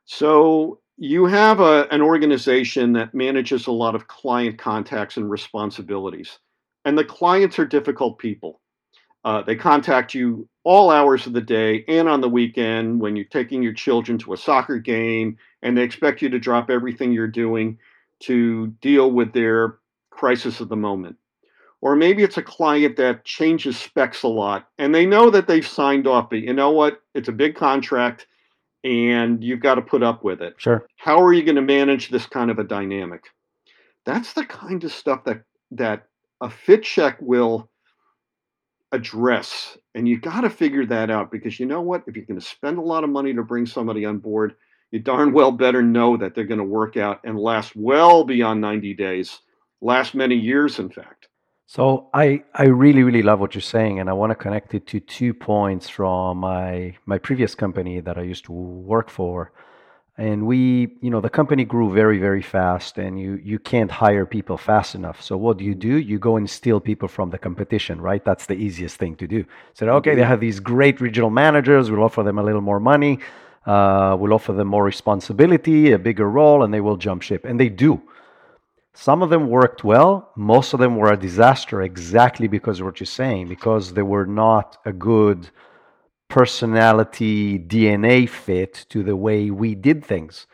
So 0.07 0.81
you 0.97 1.27
have 1.27 1.61
a, 1.61 1.87
an 1.91 2.01
organization 2.01 2.93
that 2.95 3.15
manages 3.15 3.67
a 3.67 3.73
lot 3.73 3.95
of 3.95 4.09
client 4.09 4.59
contacts 4.59 5.17
and 5.17 5.31
responsibilities, 5.31 6.39
and 6.87 6.97
the 6.97 7.05
clients 7.05 7.59
are 7.59 7.67
difficult 7.67 8.19
people. 8.19 8.61
Uh, 9.25 9.43
they 9.43 9.57
contact 9.57 10.15
you 10.15 10.49
all 10.63 10.91
hours 10.91 11.27
of 11.27 11.33
the 11.33 11.41
day 11.41 11.85
and 11.89 12.09
on 12.09 12.21
the 12.21 12.29
weekend 12.29 13.01
when 13.01 13.17
you're 13.17 13.25
taking 13.25 13.61
your 13.61 13.73
children 13.73 14.17
to 14.19 14.33
a 14.33 14.37
soccer 14.37 14.79
game, 14.79 15.37
and 15.63 15.77
they 15.77 15.83
expect 15.83 16.23
you 16.23 16.29
to 16.29 16.39
drop 16.39 16.71
everything 16.71 17.13
you're 17.13 17.27
doing 17.27 17.77
to 18.21 18.69
deal 18.81 19.11
with 19.11 19.33
their 19.33 19.79
crisis 20.11 20.61
of 20.61 20.69
the 20.69 20.77
moment. 20.77 21.17
Or 21.81 21.97
maybe 21.97 22.23
it's 22.23 22.39
a 22.39 22.43
client 22.43 22.97
that 22.97 23.25
changes 23.25 23.77
specs 23.77 24.23
a 24.23 24.29
lot 24.29 24.69
and 24.79 24.95
they 24.95 25.05
know 25.05 25.29
that 25.31 25.47
they've 25.47 25.67
signed 25.67 26.07
off, 26.07 26.31
but 26.31 26.39
you 26.39 26.55
know 26.55 26.71
what? 26.71 27.03
It's 27.15 27.29
a 27.29 27.33
big 27.33 27.57
contract 27.57 28.27
and 28.83 29.43
you've 29.43 29.61
got 29.61 29.75
to 29.75 29.83
put 29.83 30.03
up 30.03 30.25
with 30.25 30.41
it. 30.41 30.55
Sure. 30.57 30.87
How 30.97 31.21
are 31.21 31.33
you 31.33 31.43
going 31.43 31.57
to 31.57 31.63
manage 31.63 32.09
this 32.09 32.27
kind 32.27 32.51
of 32.51 32.59
a 32.59 32.65
dynamic? 32.65 33.25
That's 34.05 34.33
the 34.33 34.45
kind 34.45 34.83
of 34.85 34.93
stuff 34.93 35.25
that 35.25 35.43
that 35.73 36.07
a 36.41 36.51
fit 36.51 36.83
check 36.83 37.19
will 37.21 37.71
address. 38.93 39.77
And 39.95 40.09
you 40.09 40.19
got 40.19 40.43
to 40.43 40.51
figure 40.51 40.87
that 40.87 41.11
out 41.11 41.31
because 41.31 41.59
you 41.59 41.67
know 41.67 41.81
what? 41.81 42.05
If 42.07 42.17
you're 42.17 42.27
going 42.27 42.41
to 42.41 42.47
spend 42.47 42.79
a 42.79 42.83
lot 42.83 43.05
of 43.05 43.11
money 43.11 43.35
to 43.35 43.43
bring 43.43 43.67
somebody 43.67 44.05
on 44.05 44.19
board, 44.19 44.55
you 44.91 45.01
darn 45.01 45.33
well 45.33 45.53
better 45.53 45.83
know 45.83 46.17
that 46.17 46.35
they're 46.35 46.45
going 46.45 46.59
to 46.59 46.65
work 46.65 46.97
out 46.97 47.21
and 47.25 47.39
last 47.39 47.75
well 47.75 48.25
beyond 48.25 48.61
90 48.61 48.95
days, 48.95 49.41
last 49.81 50.15
many 50.15 50.37
years, 50.37 50.79
in 50.79 50.91
fact. 50.91 51.29
So 51.67 52.09
I, 52.15 52.45
I 52.55 52.67
really, 52.67 53.03
really 53.03 53.23
love 53.23 53.41
what 53.41 53.57
you're 53.57 53.63
saying, 53.63 53.99
and 53.99 54.09
I 54.09 54.13
want 54.13 54.31
to 54.31 54.37
connect 54.37 54.75
it 54.75 54.87
to 54.87 55.01
two 55.01 55.35
points 55.35 55.89
from 55.89 56.39
my 56.39 56.97
my 57.07 57.19
previous 57.19 57.57
company 57.57 57.99
that 58.01 58.17
I 58.17 58.23
used 58.23 58.45
to 58.45 58.53
work 58.53 59.11
for. 59.11 59.53
And 60.19 60.47
we, 60.47 60.97
you 61.03 61.11
know, 61.11 61.21
the 61.21 61.29
company 61.29 61.67
grew 61.67 61.93
very, 61.93 62.19
very 62.19 62.41
fast, 62.41 62.97
and 62.97 63.21
you 63.21 63.39
you 63.45 63.59
can't 63.59 63.91
hire 63.91 64.25
people 64.25 64.57
fast 64.57 64.95
enough. 64.95 65.21
So 65.21 65.37
what 65.37 65.59
do 65.59 65.65
you 65.65 65.75
do? 65.75 65.97
You 65.99 66.19
go 66.19 66.37
and 66.39 66.49
steal 66.49 66.81
people 66.81 67.07
from 67.07 67.29
the 67.29 67.39
competition, 67.39 68.01
right? 68.01 68.25
That's 68.25 68.47
the 68.47 68.55
easiest 68.55 68.97
thing 68.97 69.17
to 69.17 69.27
do. 69.27 69.45
So 69.75 69.87
okay, 69.89 70.15
they 70.15 70.23
mm-hmm. 70.23 70.31
have 70.31 70.41
these 70.41 70.59
great 70.59 71.03
regional 71.03 71.29
managers. 71.29 71.91
We'll 71.91 72.03
offer 72.03 72.23
them 72.23 72.39
a 72.39 72.43
little 72.43 72.63
more 72.63 72.81
money. 72.81 73.19
Uh, 73.67 74.17
we'll 74.19 74.33
offer 74.33 74.53
them 74.55 74.69
more 74.69 74.85
responsibility, 74.85 75.93
a 75.93 75.99
bigger 75.99 76.31
role, 76.31 76.63
and 76.63 76.73
they 76.73 76.81
will 76.81 76.97
jump 76.97 77.21
ship, 77.21 77.45
and 77.45 77.61
they 77.61 77.69
do. 77.69 78.01
Some 78.95 79.23
of 79.23 79.29
them 79.29 79.49
worked 79.49 79.85
well. 79.85 80.31
Most 80.37 80.73
of 80.73 80.81
them 80.81 80.97
were 80.97 81.13
a 81.13 81.17
disaster 81.19 81.83
exactly 81.83 82.49
because 82.49 82.81
of 82.81 82.87
what 82.87 83.01
you're 83.01 83.07
saying, 83.07 83.49
because 83.49 83.93
they 83.93 84.03
were 84.03 84.25
not 84.25 84.79
a 84.87 84.93
good 84.93 85.51
personality 86.29 87.59
DNA 87.59 88.29
fit 88.29 88.87
to 88.91 89.03
the 89.03 89.17
way 89.17 89.51
we 89.51 89.75
did 89.75 90.05
things. 90.05 90.47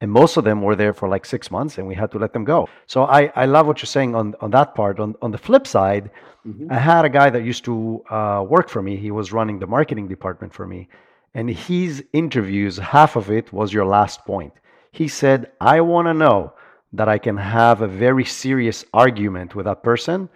And 0.00 0.10
most 0.10 0.36
of 0.36 0.44
them 0.44 0.60
were 0.60 0.76
there 0.76 0.92
for 0.92 1.08
like 1.08 1.24
six 1.24 1.50
months 1.50 1.78
and 1.78 1.86
we 1.86 1.94
had 1.94 2.10
to 2.12 2.18
let 2.18 2.32
them 2.32 2.44
go. 2.44 2.68
So 2.86 3.04
I, 3.04 3.32
I 3.34 3.46
love 3.46 3.66
what 3.66 3.80
you're 3.80 3.86
saying 3.86 4.14
on, 4.14 4.34
on 4.40 4.50
that 4.50 4.74
part. 4.74 5.00
On, 5.00 5.14
on 5.22 5.30
the 5.30 5.38
flip 5.38 5.66
side, 5.66 6.10
mm-hmm. 6.46 6.70
I 6.70 6.78
had 6.78 7.04
a 7.04 7.08
guy 7.08 7.30
that 7.30 7.44
used 7.44 7.64
to 7.64 8.04
uh, 8.10 8.44
work 8.46 8.68
for 8.68 8.82
me. 8.82 8.96
He 8.96 9.10
was 9.10 9.32
running 9.32 9.58
the 9.58 9.66
marketing 9.66 10.08
department 10.08 10.52
for 10.52 10.66
me. 10.66 10.88
And 11.32 11.48
his 11.48 12.04
interviews, 12.12 12.76
half 12.76 13.16
of 13.16 13.30
it 13.30 13.52
was 13.52 13.72
your 13.72 13.86
last 13.86 14.24
point. 14.24 14.52
He 14.92 15.08
said, 15.08 15.52
I 15.60 15.80
want 15.80 16.06
to 16.06 16.14
know 16.14 16.52
that 16.92 17.08
I 17.08 17.18
can 17.18 17.36
have 17.36 17.80
a 17.80 17.88
very 17.88 18.24
serious 18.24 18.84
argument 18.92 19.54
with 19.54 19.66
that 19.66 19.82
person 19.82 20.28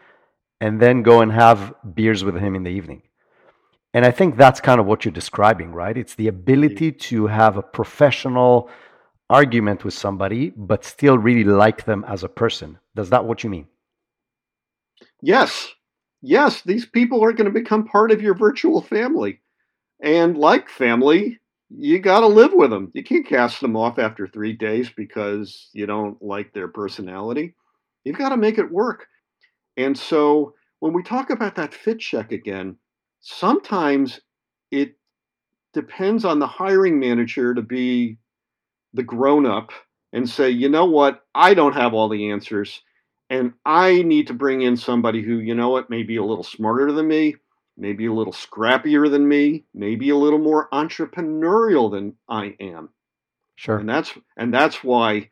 and 0.60 0.80
then 0.80 1.02
go 1.02 1.20
and 1.20 1.30
have 1.30 1.74
beers 1.94 2.24
with 2.24 2.36
him 2.36 2.56
in 2.56 2.64
the 2.64 2.70
evening. 2.70 3.02
And 3.94 4.04
I 4.04 4.10
think 4.10 4.36
that's 4.36 4.60
kind 4.60 4.80
of 4.80 4.86
what 4.86 5.04
you're 5.04 5.12
describing, 5.12 5.72
right? 5.72 5.96
It's 5.96 6.14
the 6.14 6.28
ability 6.28 6.92
to 6.92 7.26
have 7.26 7.56
a 7.56 7.62
professional 7.62 8.70
argument 9.30 9.84
with 9.84 9.94
somebody, 9.94 10.50
but 10.50 10.84
still 10.84 11.18
really 11.18 11.44
like 11.44 11.84
them 11.84 12.04
as 12.06 12.22
a 12.22 12.28
person. 12.28 12.78
Does 12.94 13.10
that 13.10 13.24
what 13.24 13.42
you 13.44 13.50
mean? 13.50 13.66
Yes. 15.22 15.68
Yes, 16.20 16.62
these 16.62 16.84
people 16.86 17.22
are 17.24 17.32
going 17.32 17.52
to 17.52 17.58
become 17.58 17.86
part 17.86 18.10
of 18.10 18.20
your 18.20 18.34
virtual 18.34 18.82
family. 18.82 19.40
And 20.02 20.36
like 20.36 20.68
family, 20.68 21.38
you 21.70 21.98
got 21.98 22.20
to 22.20 22.26
live 22.26 22.52
with 22.52 22.70
them. 22.70 22.90
You 22.94 23.04
can't 23.04 23.26
cast 23.26 23.60
them 23.60 23.76
off 23.76 23.98
after 23.98 24.26
three 24.26 24.52
days 24.52 24.90
because 24.96 25.68
you 25.72 25.86
don't 25.86 26.20
like 26.22 26.52
their 26.52 26.68
personality. 26.68 27.54
You've 28.04 28.18
got 28.18 28.30
to 28.30 28.36
make 28.36 28.58
it 28.58 28.70
work. 28.70 29.06
And 29.76 29.96
so 29.96 30.54
when 30.80 30.92
we 30.92 31.02
talk 31.02 31.30
about 31.30 31.56
that 31.56 31.74
fit 31.74 32.00
check 32.00 32.32
again, 32.32 32.76
sometimes 33.20 34.20
it 34.70 34.96
depends 35.72 36.24
on 36.24 36.38
the 36.38 36.46
hiring 36.46 36.98
manager 36.98 37.54
to 37.54 37.62
be 37.62 38.18
the 38.94 39.02
grown 39.02 39.46
up 39.46 39.70
and 40.12 40.28
say, 40.28 40.50
you 40.50 40.68
know 40.68 40.86
what, 40.86 41.24
I 41.34 41.54
don't 41.54 41.74
have 41.74 41.94
all 41.94 42.08
the 42.08 42.30
answers. 42.30 42.82
And 43.30 43.52
I 43.64 44.02
need 44.02 44.28
to 44.28 44.34
bring 44.34 44.62
in 44.62 44.76
somebody 44.76 45.22
who, 45.22 45.38
you 45.38 45.54
know 45.54 45.68
what, 45.68 45.90
may 45.90 46.02
be 46.02 46.16
a 46.16 46.24
little 46.24 46.44
smarter 46.44 46.90
than 46.92 47.06
me, 47.06 47.36
maybe 47.76 48.06
a 48.06 48.12
little 48.12 48.32
scrappier 48.32 49.10
than 49.10 49.28
me, 49.28 49.64
maybe 49.74 50.08
a 50.08 50.16
little 50.16 50.38
more 50.38 50.68
entrepreneurial 50.72 51.90
than 51.90 52.14
I 52.28 52.56
am. 52.58 52.88
Sure. 53.56 53.78
And 53.78 53.88
that's 53.88 54.12
and 54.36 54.54
that's 54.54 54.82
why 54.82 55.28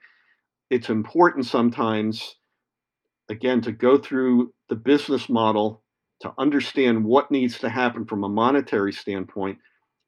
it's 0.69 0.91
important 0.91 1.47
sometimes 1.47 2.37
again 3.29 3.63
to 3.63 3.73
go 3.73 3.97
through 3.97 4.53
the 4.69 4.75
business 4.77 5.29
model 5.29 5.83
to 6.21 6.33
understand 6.39 7.05
what 7.05 7.31
needs 7.31 7.59
to 7.59 7.69
happen 7.69 8.05
from 8.05 8.25
a 8.25 8.29
monetary 8.29 8.93
standpoint 8.93 9.59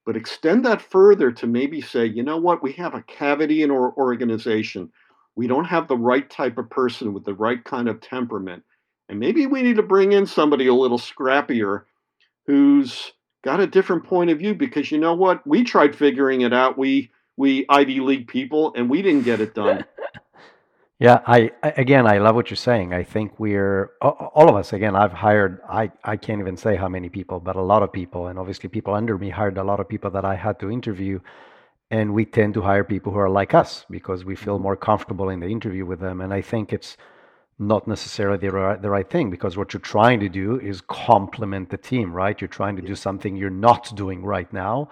but 0.06 0.16
extend 0.16 0.64
that 0.64 0.80
further 0.80 1.30
to 1.30 1.46
maybe 1.46 1.80
say 1.80 2.06
you 2.06 2.22
know 2.22 2.38
what 2.38 2.62
we 2.62 2.72
have 2.72 2.94
a 2.94 3.02
cavity 3.02 3.62
in 3.62 3.70
our 3.70 3.92
organization 3.96 4.90
we 5.36 5.46
don't 5.46 5.66
have 5.66 5.86
the 5.86 5.96
right 5.96 6.28
type 6.30 6.58
of 6.58 6.70
person 6.70 7.12
with 7.12 7.24
the 7.24 7.34
right 7.34 7.62
kind 7.64 7.88
of 7.88 8.00
temperament 8.00 8.62
and 9.08 9.18
maybe 9.18 9.46
we 9.46 9.62
need 9.62 9.76
to 9.76 9.82
bring 9.82 10.12
in 10.12 10.26
somebody 10.26 10.66
a 10.66 10.74
little 10.74 10.98
scrappier 10.98 11.84
who's 12.46 13.12
got 13.44 13.60
a 13.60 13.66
different 13.66 14.04
point 14.04 14.30
of 14.30 14.38
view 14.38 14.54
because 14.54 14.90
you 14.90 14.98
know 14.98 15.14
what? 15.14 15.46
We 15.46 15.64
tried 15.64 15.96
figuring 15.96 16.42
it 16.42 16.52
out. 16.52 16.76
We 16.76 17.10
we 17.36 17.64
Ivy 17.68 18.00
League 18.00 18.28
people 18.28 18.72
and 18.74 18.90
we 18.90 19.02
didn't 19.02 19.24
get 19.24 19.40
it 19.40 19.54
done. 19.54 19.84
yeah, 20.98 21.20
I 21.26 21.52
again 21.62 22.06
I 22.06 22.18
love 22.18 22.34
what 22.34 22.50
you're 22.50 22.56
saying. 22.56 22.92
I 22.92 23.04
think 23.04 23.38
we're 23.38 23.92
all 24.02 24.48
of 24.48 24.56
us 24.56 24.72
again 24.72 24.96
I've 24.96 25.12
hired 25.12 25.60
I 25.68 25.92
I 26.02 26.16
can't 26.16 26.40
even 26.40 26.56
say 26.56 26.74
how 26.76 26.88
many 26.88 27.08
people, 27.08 27.38
but 27.38 27.54
a 27.56 27.62
lot 27.62 27.82
of 27.82 27.92
people 27.92 28.26
and 28.26 28.38
obviously 28.38 28.68
people 28.68 28.94
under 28.94 29.16
me 29.16 29.30
hired 29.30 29.58
a 29.58 29.64
lot 29.64 29.78
of 29.78 29.88
people 29.88 30.10
that 30.10 30.24
I 30.24 30.34
had 30.34 30.58
to 30.60 30.70
interview 30.70 31.20
and 31.90 32.12
we 32.12 32.24
tend 32.24 32.54
to 32.54 32.62
hire 32.62 32.84
people 32.84 33.12
who 33.12 33.18
are 33.18 33.30
like 33.30 33.54
us 33.54 33.86
because 33.88 34.24
we 34.24 34.34
feel 34.34 34.54
mm-hmm. 34.54 34.64
more 34.64 34.76
comfortable 34.76 35.28
in 35.28 35.40
the 35.40 35.46
interview 35.46 35.86
with 35.86 36.00
them 36.00 36.20
and 36.20 36.34
I 36.34 36.42
think 36.42 36.72
it's 36.72 36.96
not 37.58 37.88
necessarily 37.88 38.38
the 38.38 38.50
right, 38.50 38.80
the 38.80 38.90
right 38.90 39.08
thing 39.08 39.30
because 39.30 39.56
what 39.56 39.72
you're 39.72 39.80
trying 39.80 40.20
to 40.20 40.28
do 40.28 40.60
is 40.60 40.80
complement 40.80 41.70
the 41.70 41.76
team, 41.76 42.12
right? 42.12 42.40
You're 42.40 42.48
trying 42.48 42.76
to 42.76 42.82
do 42.82 42.94
something 42.94 43.36
you're 43.36 43.50
not 43.50 43.94
doing 43.96 44.24
right 44.24 44.52
now. 44.52 44.88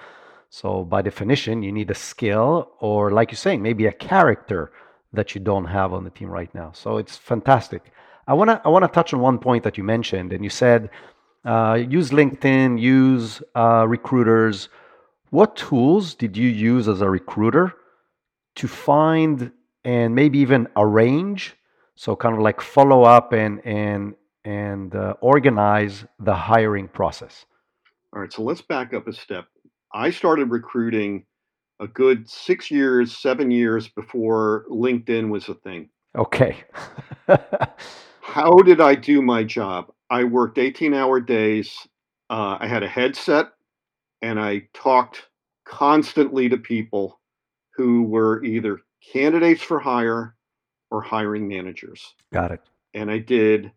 So, 0.50 0.84
by 0.84 1.02
definition, 1.02 1.62
you 1.62 1.72
need 1.72 1.90
a 1.90 1.94
skill 1.94 2.70
or, 2.80 3.10
like 3.10 3.30
you're 3.30 3.36
saying, 3.36 3.62
maybe 3.62 3.86
a 3.86 3.92
character 3.92 4.72
that 5.16 5.35
you 5.35 5.40
don't 5.40 5.66
have 5.66 5.92
on 5.92 6.04
the 6.04 6.11
team 6.11 6.28
right 6.28 6.52
now. 6.54 6.73
So, 6.73 6.99
it's 6.99 7.16
fantastic. 7.16 7.92
I 8.28 8.35
want 8.35 8.50
to 8.50 8.61
I 8.64 8.68
want 8.68 8.85
to 8.85 8.88
touch 8.88 9.12
on 9.14 9.20
one 9.20 9.38
point 9.38 9.64
that 9.64 9.76
you 9.78 9.85
mentioned, 9.85 10.32
and 10.32 10.42
you 10.42 10.50
said 10.50 10.90
uh, 11.44 11.75
use 11.88 12.11
LinkedIn, 12.11 12.80
use 12.80 13.42
uh, 13.54 13.85
recruiters. 13.87 14.68
What 15.30 15.56
tools 15.56 16.14
did 16.14 16.37
you 16.37 16.49
use 16.49 16.88
as 16.88 17.00
a 17.00 17.11
recruiter 17.11 17.75
to 18.56 18.68
find 18.68 19.52
and 19.85 20.14
maybe 20.14 20.38
even 20.38 20.66
arrange 20.76 21.56
so 21.96 22.14
kind 22.14 22.35
of 22.35 22.42
like 22.42 22.61
follow 22.61 23.02
up 23.02 23.32
and 23.32 23.61
and 23.64 24.14
and 24.44 24.94
uh, 24.94 25.14
organize 25.20 26.04
the 26.20 26.35
hiring 26.35 26.87
process. 26.87 27.46
All 28.12 28.20
right, 28.20 28.32
so 28.32 28.42
let's 28.42 28.62
back 28.62 28.94
up 28.94 29.08
a 29.08 29.12
step. 29.12 29.46
I 29.92 30.11
started 30.11 30.50
recruiting 30.50 31.25
a 31.80 31.87
good 31.87 32.28
six 32.28 32.71
years, 32.71 33.16
seven 33.16 33.50
years 33.50 33.88
before 33.88 34.64
LinkedIn 34.71 35.28
was 35.28 35.49
a 35.49 35.54
thing. 35.54 35.88
Okay. 36.16 36.56
How 38.21 38.50
did 38.59 38.80
I 38.80 38.95
do 38.95 39.23
my 39.23 39.45
job? 39.45 39.92
I 40.11 40.25
worked 40.25 40.59
18 40.59 40.95
hour 40.95 41.21
days. 41.21 41.87
Uh, 42.30 42.56
I 42.61 42.66
had 42.66 42.83
a 42.83 42.88
headset 42.88 43.52
and 44.23 44.40
I 44.40 44.68
talked 44.73 45.28
constantly 45.64 46.49
to 46.49 46.56
people 46.56 47.21
who 47.75 48.04
were 48.04 48.42
either 48.45 48.80
candidates 49.12 49.62
for 49.62 49.78
hire 49.78 50.35
or 50.90 51.02
hiring 51.02 51.47
managers. 51.47 52.14
Got 52.33 52.52
it. 52.52 52.61
And 52.95 53.11
I 53.11 53.18
did 53.18 53.71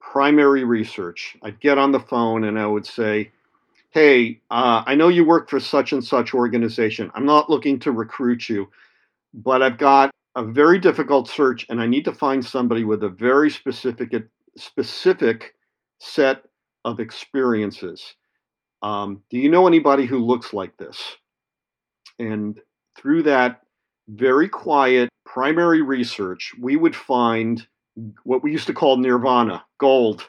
primary 0.00 0.64
research. 0.64 1.36
I'd 1.42 1.60
get 1.60 1.78
on 1.78 1.92
the 1.92 2.00
phone 2.00 2.44
and 2.44 2.58
I 2.58 2.66
would 2.66 2.86
say, 2.86 3.30
Hey, 3.92 4.40
uh, 4.52 4.84
I 4.86 4.94
know 4.94 5.08
you 5.08 5.24
work 5.24 5.50
for 5.50 5.58
such 5.58 5.92
and 5.92 6.04
such 6.04 6.32
organization. 6.32 7.10
I'm 7.14 7.26
not 7.26 7.50
looking 7.50 7.80
to 7.80 7.90
recruit 7.90 8.48
you, 8.48 8.70
but 9.34 9.62
I've 9.62 9.78
got 9.78 10.12
a 10.36 10.44
very 10.44 10.78
difficult 10.78 11.28
search 11.28 11.66
and 11.68 11.80
I 11.80 11.86
need 11.86 12.04
to 12.04 12.12
find 12.12 12.44
somebody 12.44 12.84
with 12.84 13.02
a 13.02 13.08
very 13.08 13.50
specific 13.50 14.14
specific 14.56 15.54
set 15.98 16.44
of 16.84 17.00
experiences. 17.00 18.14
Um, 18.82 19.22
do 19.28 19.38
you 19.38 19.50
know 19.50 19.66
anybody 19.66 20.06
who 20.06 20.18
looks 20.18 20.52
like 20.52 20.76
this? 20.76 21.16
And 22.20 22.60
through 22.96 23.24
that 23.24 23.62
very 24.08 24.48
quiet 24.48 25.08
primary 25.26 25.82
research, 25.82 26.52
we 26.60 26.76
would 26.76 26.94
find 26.94 27.66
what 28.22 28.42
we 28.42 28.52
used 28.52 28.66
to 28.66 28.74
call 28.74 28.96
nirvana, 28.96 29.64
gold. 29.78 30.28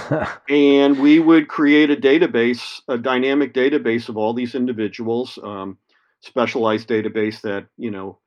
and 0.48 0.98
we 1.00 1.18
would 1.18 1.48
create 1.48 1.90
a 1.90 1.96
database, 1.96 2.80
a 2.88 2.96
dynamic 2.96 3.52
database 3.52 4.08
of 4.08 4.16
all 4.16 4.32
these 4.32 4.54
individuals, 4.54 5.38
um, 5.42 5.78
specialized 6.20 6.88
database 6.88 7.40
that, 7.42 7.66
you 7.76 7.90
know, 7.90 8.18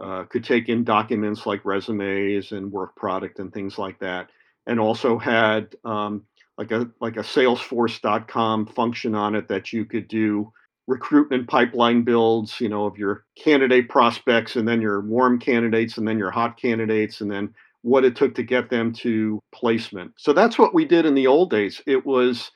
uh, 0.00 0.24
could 0.24 0.44
take 0.44 0.68
in 0.68 0.84
documents 0.84 1.46
like 1.46 1.64
resumes 1.64 2.52
and 2.52 2.72
work 2.72 2.96
product 2.96 3.38
and 3.38 3.52
things 3.52 3.78
like 3.78 3.98
that. 4.00 4.28
And 4.66 4.80
also 4.80 5.18
had 5.18 5.74
um, 5.84 6.24
like 6.56 6.70
a 6.70 6.88
like 7.00 7.16
a 7.16 7.20
salesforce.com 7.20 8.66
function 8.66 9.14
on 9.14 9.34
it 9.34 9.48
that 9.48 9.72
you 9.72 9.84
could 9.84 10.08
do 10.08 10.52
recruitment 10.86 11.48
pipeline 11.48 12.02
builds 12.02 12.60
you 12.60 12.68
know 12.68 12.86
of 12.86 12.98
your 12.98 13.24
candidate 13.36 13.88
prospects 13.88 14.56
and 14.56 14.66
then 14.66 14.80
your 14.80 15.00
warm 15.00 15.38
candidates 15.38 15.96
and 15.96 16.06
then 16.06 16.18
your 16.18 16.30
hot 16.30 16.60
candidates 16.60 17.20
and 17.20 17.30
then 17.30 17.54
what 17.82 18.04
it 18.04 18.16
took 18.16 18.34
to 18.34 18.42
get 18.42 18.70
them 18.70 18.92
to 18.92 19.42
placement 19.52 20.12
so 20.16 20.32
that's 20.32 20.58
what 20.58 20.74
we 20.74 20.84
did 20.84 21.06
in 21.06 21.14
the 21.14 21.26
old 21.26 21.50
days 21.50 21.82
it 21.86 22.04
was 22.06 22.50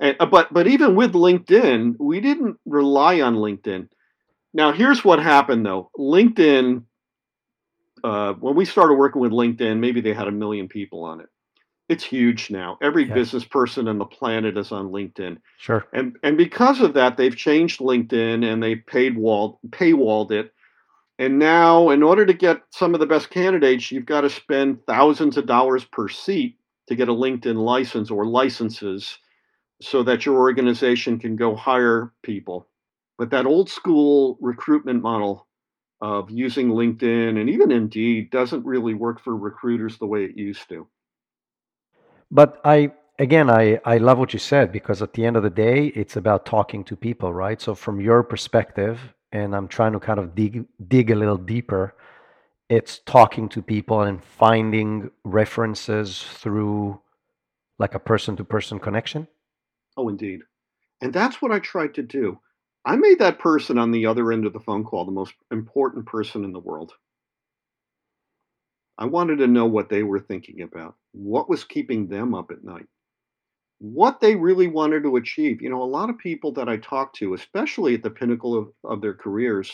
uh, 0.00 0.26
but 0.26 0.52
but 0.52 0.66
even 0.66 0.94
with 0.94 1.12
linkedin 1.12 1.94
we 1.98 2.20
didn't 2.20 2.56
rely 2.66 3.20
on 3.20 3.36
linkedin 3.36 3.88
now 4.52 4.72
here's 4.72 5.04
what 5.04 5.18
happened 5.18 5.64
though 5.64 5.90
linkedin 5.98 6.84
uh, 8.02 8.34
when 8.34 8.54
we 8.54 8.64
started 8.64 8.94
working 8.94 9.22
with 9.22 9.32
linkedin 9.32 9.78
maybe 9.78 10.00
they 10.00 10.14
had 10.14 10.28
a 10.28 10.32
million 10.32 10.68
people 10.68 11.04
on 11.04 11.20
it 11.20 11.28
it's 11.88 12.04
huge 12.04 12.50
now. 12.50 12.78
Every 12.80 13.06
yeah. 13.06 13.14
business 13.14 13.44
person 13.44 13.88
on 13.88 13.98
the 13.98 14.06
planet 14.06 14.56
is 14.56 14.72
on 14.72 14.88
LinkedIn. 14.88 15.38
Sure. 15.58 15.84
And 15.92 16.16
and 16.22 16.36
because 16.36 16.80
of 16.80 16.94
that, 16.94 17.16
they've 17.16 17.36
changed 17.36 17.80
LinkedIn 17.80 18.44
and 18.44 18.62
they 18.62 18.76
paid 18.76 19.16
walled 19.16 19.58
paywalled 19.68 20.30
it. 20.30 20.53
And 21.18 21.38
now, 21.38 21.90
in 21.90 22.02
order 22.02 22.26
to 22.26 22.34
get 22.34 22.62
some 22.70 22.92
of 22.92 23.00
the 23.00 23.06
best 23.06 23.30
candidates, 23.30 23.92
you've 23.92 24.06
got 24.06 24.22
to 24.22 24.30
spend 24.30 24.84
thousands 24.86 25.36
of 25.36 25.46
dollars 25.46 25.84
per 25.84 26.08
seat 26.08 26.58
to 26.88 26.96
get 26.96 27.08
a 27.08 27.12
LinkedIn 27.12 27.56
license 27.56 28.10
or 28.10 28.26
licenses 28.26 29.18
so 29.80 30.02
that 30.02 30.26
your 30.26 30.36
organization 30.36 31.18
can 31.18 31.36
go 31.36 31.54
hire 31.54 32.12
people. 32.22 32.66
But 33.16 33.30
that 33.30 33.46
old 33.46 33.70
school 33.70 34.38
recruitment 34.40 35.02
model 35.02 35.46
of 36.00 36.30
using 36.30 36.70
LinkedIn 36.70 37.40
and 37.40 37.48
even 37.48 37.70
Indeed 37.70 38.30
doesn't 38.30 38.66
really 38.66 38.94
work 38.94 39.20
for 39.20 39.36
recruiters 39.36 39.98
the 39.98 40.06
way 40.06 40.24
it 40.24 40.36
used 40.36 40.68
to. 40.68 40.86
But 42.30 42.60
I 42.64 42.92
again 43.18 43.48
I, 43.48 43.80
I 43.84 43.98
love 43.98 44.18
what 44.18 44.32
you 44.32 44.40
said 44.40 44.72
because 44.72 45.00
at 45.00 45.12
the 45.12 45.24
end 45.24 45.36
of 45.36 45.44
the 45.44 45.50
day 45.50 45.86
it's 45.86 46.16
about 46.16 46.44
talking 46.44 46.82
to 46.84 46.96
people, 46.96 47.32
right? 47.32 47.60
So 47.60 47.74
from 47.74 48.00
your 48.00 48.22
perspective, 48.22 49.13
and 49.34 49.54
I'm 49.54 49.66
trying 49.66 49.92
to 49.92 50.00
kind 50.00 50.20
of 50.20 50.34
dig 50.34 50.64
dig 50.88 51.10
a 51.10 51.14
little 51.16 51.36
deeper, 51.36 51.94
it's 52.70 53.00
talking 53.00 53.48
to 53.50 53.60
people 53.60 54.00
and 54.02 54.24
finding 54.24 55.10
references 55.24 56.22
through 56.22 57.00
like 57.78 57.94
a 57.94 57.98
person 57.98 58.36
to 58.36 58.44
person 58.44 58.78
connection. 58.78 59.26
Oh 59.96 60.08
indeed. 60.08 60.40
And 61.00 61.12
that's 61.12 61.42
what 61.42 61.50
I 61.50 61.58
tried 61.58 61.94
to 61.94 62.02
do. 62.02 62.38
I 62.84 62.96
made 62.96 63.18
that 63.18 63.40
person 63.40 63.76
on 63.76 63.90
the 63.90 64.06
other 64.06 64.30
end 64.30 64.46
of 64.46 64.52
the 64.52 64.60
phone 64.60 64.84
call 64.84 65.04
the 65.04 65.12
most 65.12 65.34
important 65.50 66.06
person 66.06 66.44
in 66.44 66.52
the 66.52 66.60
world. 66.60 66.92
I 68.96 69.06
wanted 69.06 69.38
to 69.38 69.48
know 69.48 69.66
what 69.66 69.88
they 69.88 70.04
were 70.04 70.20
thinking 70.20 70.62
about, 70.62 70.94
what 71.10 71.48
was 71.48 71.64
keeping 71.64 72.06
them 72.06 72.34
up 72.34 72.52
at 72.52 72.62
night, 72.62 72.86
what 73.92 74.20
they 74.20 74.34
really 74.34 74.66
wanted 74.66 75.02
to 75.02 75.16
achieve. 75.16 75.60
You 75.60 75.68
know, 75.68 75.82
a 75.82 75.84
lot 75.84 76.08
of 76.08 76.16
people 76.16 76.52
that 76.52 76.70
I 76.70 76.78
talked 76.78 77.16
to, 77.16 77.34
especially 77.34 77.94
at 77.94 78.02
the 78.02 78.08
pinnacle 78.08 78.56
of, 78.56 78.68
of 78.82 79.02
their 79.02 79.12
careers, 79.12 79.70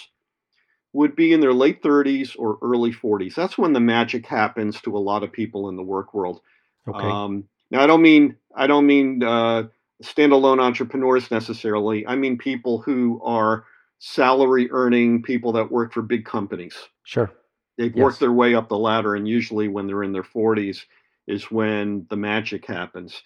would 0.93 1.15
be 1.15 1.33
in 1.33 1.39
their 1.39 1.53
late 1.53 1.81
30s 1.81 2.35
or 2.37 2.59
early 2.61 2.91
40s. 2.91 3.37
That's 3.37 3.57
when 3.57 3.73
the 3.73 3.79
magic 3.79 4.27
happens 4.27 4.81
to 4.81 4.97
a 4.97 4.99
lot 4.99 5.23
of 5.23 5.31
people 5.31 5.69
in 5.69 5.77
the 5.77 5.85
work 5.85 6.13
world. 6.13 6.41
Okay. 6.89 7.07
Um, 7.07 7.45
now, 7.71 7.85
I 7.85 7.87
don't 7.87 8.03
mean 8.03 8.35
I 8.57 8.67
don't 8.67 8.87
mean 8.87 9.23
uh, 9.23 9.65
standalone 10.03 10.61
entrepreneurs 10.61 11.31
necessarily. 11.31 12.05
I 12.05 12.17
mean 12.17 12.37
people 12.37 12.81
who 12.81 13.21
are 13.25 13.65
salary 14.01 14.69
earning 14.73 15.23
people 15.23 15.53
that 15.53 15.71
work 15.71 15.93
for 15.93 16.03
big 16.03 16.25
companies. 16.25 16.75
Sure. 17.05 17.31
They've 17.79 17.95
yes. 17.95 18.03
worked 18.03 18.19
their 18.19 18.33
way 18.33 18.57
up 18.57 18.69
the 18.69 18.77
ladder, 18.77 19.15
and 19.15 19.29
usually 19.29 19.69
when 19.69 19.87
they're 19.87 20.03
in 20.03 20.13
their 20.13 20.25
40s 20.25 20.85
is 21.29 21.45
when 21.45 22.07
the 22.11 22.17
magic 22.17 22.67
happens. 22.67 23.23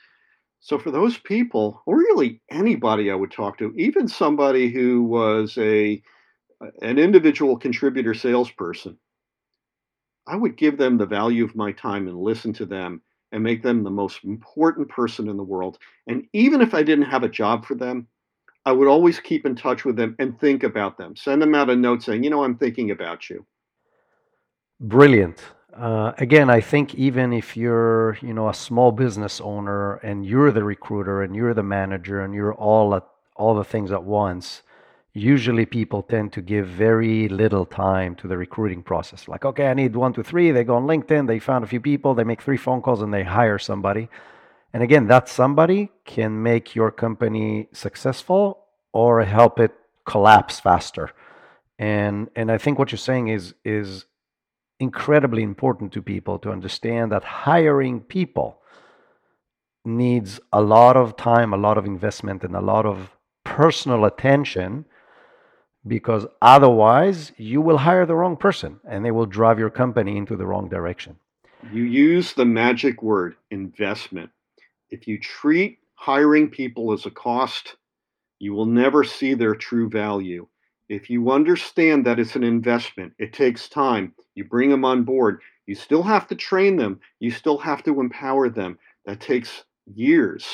So 0.65 0.79
for 0.79 0.91
those 0.91 1.19
people, 1.19 1.83
or 1.85 1.99
really 1.99 2.41
anybody 2.51 3.11
I 3.11 3.15
would 3.15 3.31
talk 3.31 3.59
to, 3.59 3.75
even 3.77 4.09
somebody 4.09 4.71
who 4.71 5.03
was 5.03 5.59
a 5.59 6.03
an 6.81 6.99
individual 6.99 7.59
contributor 7.59 8.15
salesperson, 8.15 8.97
I 10.27 10.37
would 10.37 10.57
give 10.57 10.79
them 10.79 10.97
the 10.97 11.05
value 11.05 11.45
of 11.45 11.55
my 11.55 11.73
time 11.73 12.09
and 12.09 12.19
listen 12.19 12.55
to 12.55 12.65
them 12.65 13.03
and 13.31 13.43
make 13.43 13.63
them 13.63 13.85
the 13.85 13.91
most 13.91 14.25
important 14.25 14.89
person 14.89 15.29
in 15.29 15.37
the 15.37 15.43
world. 15.43 15.77
And 16.07 16.27
even 16.33 16.63
if 16.63 16.73
I 16.73 16.83
didn't 16.83 17.11
have 17.11 17.25
a 17.25 17.29
job 17.29 17.67
for 17.67 17.75
them, 17.75 18.09
I 18.65 18.73
would 18.73 18.89
always 18.89 19.21
keep 19.21 19.45
in 19.45 19.57
touch 19.57 19.85
with 19.85 19.97
them 19.97 20.17
and 20.19 20.41
think 20.41 20.63
about 20.63 20.97
them. 20.97 21.15
Send 21.15 21.43
them 21.43 21.55
out 21.55 21.69
a 21.69 21.77
note 21.77 22.03
saying, 22.03 22.25
you 22.25 22.31
know, 22.31 22.43
I'm 22.43 22.57
thinking 22.57 22.91
about 22.91 23.29
you 23.29 23.45
brilliant. 24.81 25.43
Uh, 25.77 26.13
again, 26.19 26.51
I 26.51 26.61
think 26.61 26.95
even 26.95 27.33
if 27.33 27.57
you're, 27.57 28.17
you 28.23 28.33
know, 28.33 28.49
a 28.49 28.55
small 28.55 28.93
business 28.93 29.41
owner 29.41 29.95
and 29.97 30.25
you're 30.25 30.53
the 30.53 30.63
recruiter 30.63 31.23
and 31.23 31.35
you're 31.35 31.53
the 31.55 31.65
manager 31.65 32.21
and 32.21 32.33
you're 32.33 32.55
all 32.55 32.95
at 32.95 33.05
all 33.35 33.57
the 33.57 33.65
things 33.65 33.91
at 33.91 34.05
once, 34.05 34.63
usually 35.15 35.67
people 35.67 36.03
tend 36.03 36.33
to 36.33 36.41
give 36.41 36.69
very 36.69 37.29
little 37.29 37.67
time 37.67 38.15
to 38.17 38.29
the 38.29 38.37
recruiting 38.37 38.85
process. 38.85 39.27
Like, 39.27 39.45
okay, 39.45 39.67
I 39.67 39.75
need 39.75 39.97
one, 39.97 40.13
two, 40.13 40.23
three. 40.23 40.53
They 40.53 40.63
go 40.63 40.77
on 40.77 40.87
LinkedIn, 40.87 41.27
they 41.27 41.41
found 41.41 41.65
a 41.65 41.69
few 41.69 41.81
people, 41.81 42.15
they 42.15 42.23
make 42.25 42.43
three 42.43 42.57
phone 42.57 42.81
calls, 42.81 43.03
and 43.03 43.13
they 43.13 43.25
hire 43.25 43.59
somebody. 43.59 44.09
And 44.73 44.83
again, 44.83 45.09
that 45.09 45.29
somebody 45.29 45.91
can 46.05 46.41
make 46.41 46.77
your 46.77 46.93
company 46.93 47.69
successful 47.73 48.65
or 48.93 49.25
help 49.25 49.59
it 49.59 49.73
collapse 50.05 50.61
faster. 50.61 51.11
And 51.81 52.31
and 52.37 52.53
I 52.53 52.59
think 52.59 52.79
what 52.79 52.93
you're 52.93 52.99
saying 52.99 53.29
is 53.29 53.55
is 53.65 54.07
incredibly 54.85 55.43
important 55.43 55.93
to 55.93 56.01
people 56.03 56.39
to 56.41 56.51
understand 56.51 57.11
that 57.13 57.25
hiring 57.25 58.01
people 58.01 58.49
needs 59.85 60.41
a 60.53 60.63
lot 60.63 60.97
of 60.97 61.17
time, 61.17 61.53
a 61.53 61.63
lot 61.67 61.77
of 61.77 61.85
investment, 61.85 62.43
and 62.45 62.55
a 62.55 62.61
lot 62.61 62.87
of 62.87 62.97
personal 63.45 64.05
attention 64.05 64.85
because 65.87 66.27
otherwise 66.41 67.33
you 67.37 67.61
will 67.61 67.79
hire 67.79 68.07
the 68.07 68.15
wrong 68.15 68.37
person 68.37 68.81
and 68.89 69.05
they 69.05 69.11
will 69.11 69.27
drive 69.27 69.59
your 69.59 69.71
company 69.71 70.17
into 70.17 70.37
the 70.37 70.47
wrong 70.47 70.69
direction. 70.69 71.17
You 71.73 71.85
use 71.85 72.33
the 72.33 72.45
magic 72.45 73.03
word 73.03 73.37
investment. 73.51 74.31
If 74.91 75.07
you 75.09 75.19
treat 75.19 75.79
hiring 75.95 76.49
people 76.51 76.93
as 76.93 77.07
a 77.07 77.11
cost, 77.11 77.77
you 78.39 78.53
will 78.53 78.67
never 78.67 79.05
see 79.05 79.35
their 79.35 79.55
true 79.55 79.89
value. 79.89 80.47
If 80.89 81.09
you 81.09 81.31
understand 81.31 82.05
that 82.07 82.19
it's 82.19 82.37
an 82.37 82.45
investment, 82.45 83.15
it 83.19 83.33
takes 83.33 83.69
time, 83.69 84.15
you 84.35 84.45
bring 84.45 84.71
them 84.71 84.85
on 84.85 85.05
board, 85.05 85.41
you 85.67 85.75
still 85.75 86.03
have 86.03 86.27
to 86.29 86.35
train 86.35 86.77
them, 86.77 87.01
you 87.21 87.31
still 87.31 87.59
have 87.59 87.83
to 87.85 88.01
empower 88.01 88.49
them. 88.51 88.79
That 89.07 89.21
takes 89.21 89.65
years. 89.87 90.47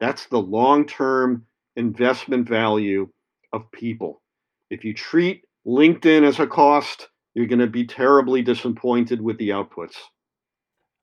That's 0.00 0.26
the 0.26 0.38
long 0.38 0.86
term 0.86 1.46
investment 1.76 2.48
value 2.48 3.08
of 3.52 3.70
people. 3.72 4.22
If 4.70 4.84
you 4.84 4.94
treat 4.94 5.44
LinkedIn 5.66 6.22
as 6.22 6.38
a 6.38 6.46
cost, 6.46 7.08
you're 7.34 7.46
going 7.46 7.58
to 7.58 7.66
be 7.66 7.86
terribly 7.86 8.42
disappointed 8.42 9.20
with 9.20 9.38
the 9.38 9.50
outputs. 9.50 9.94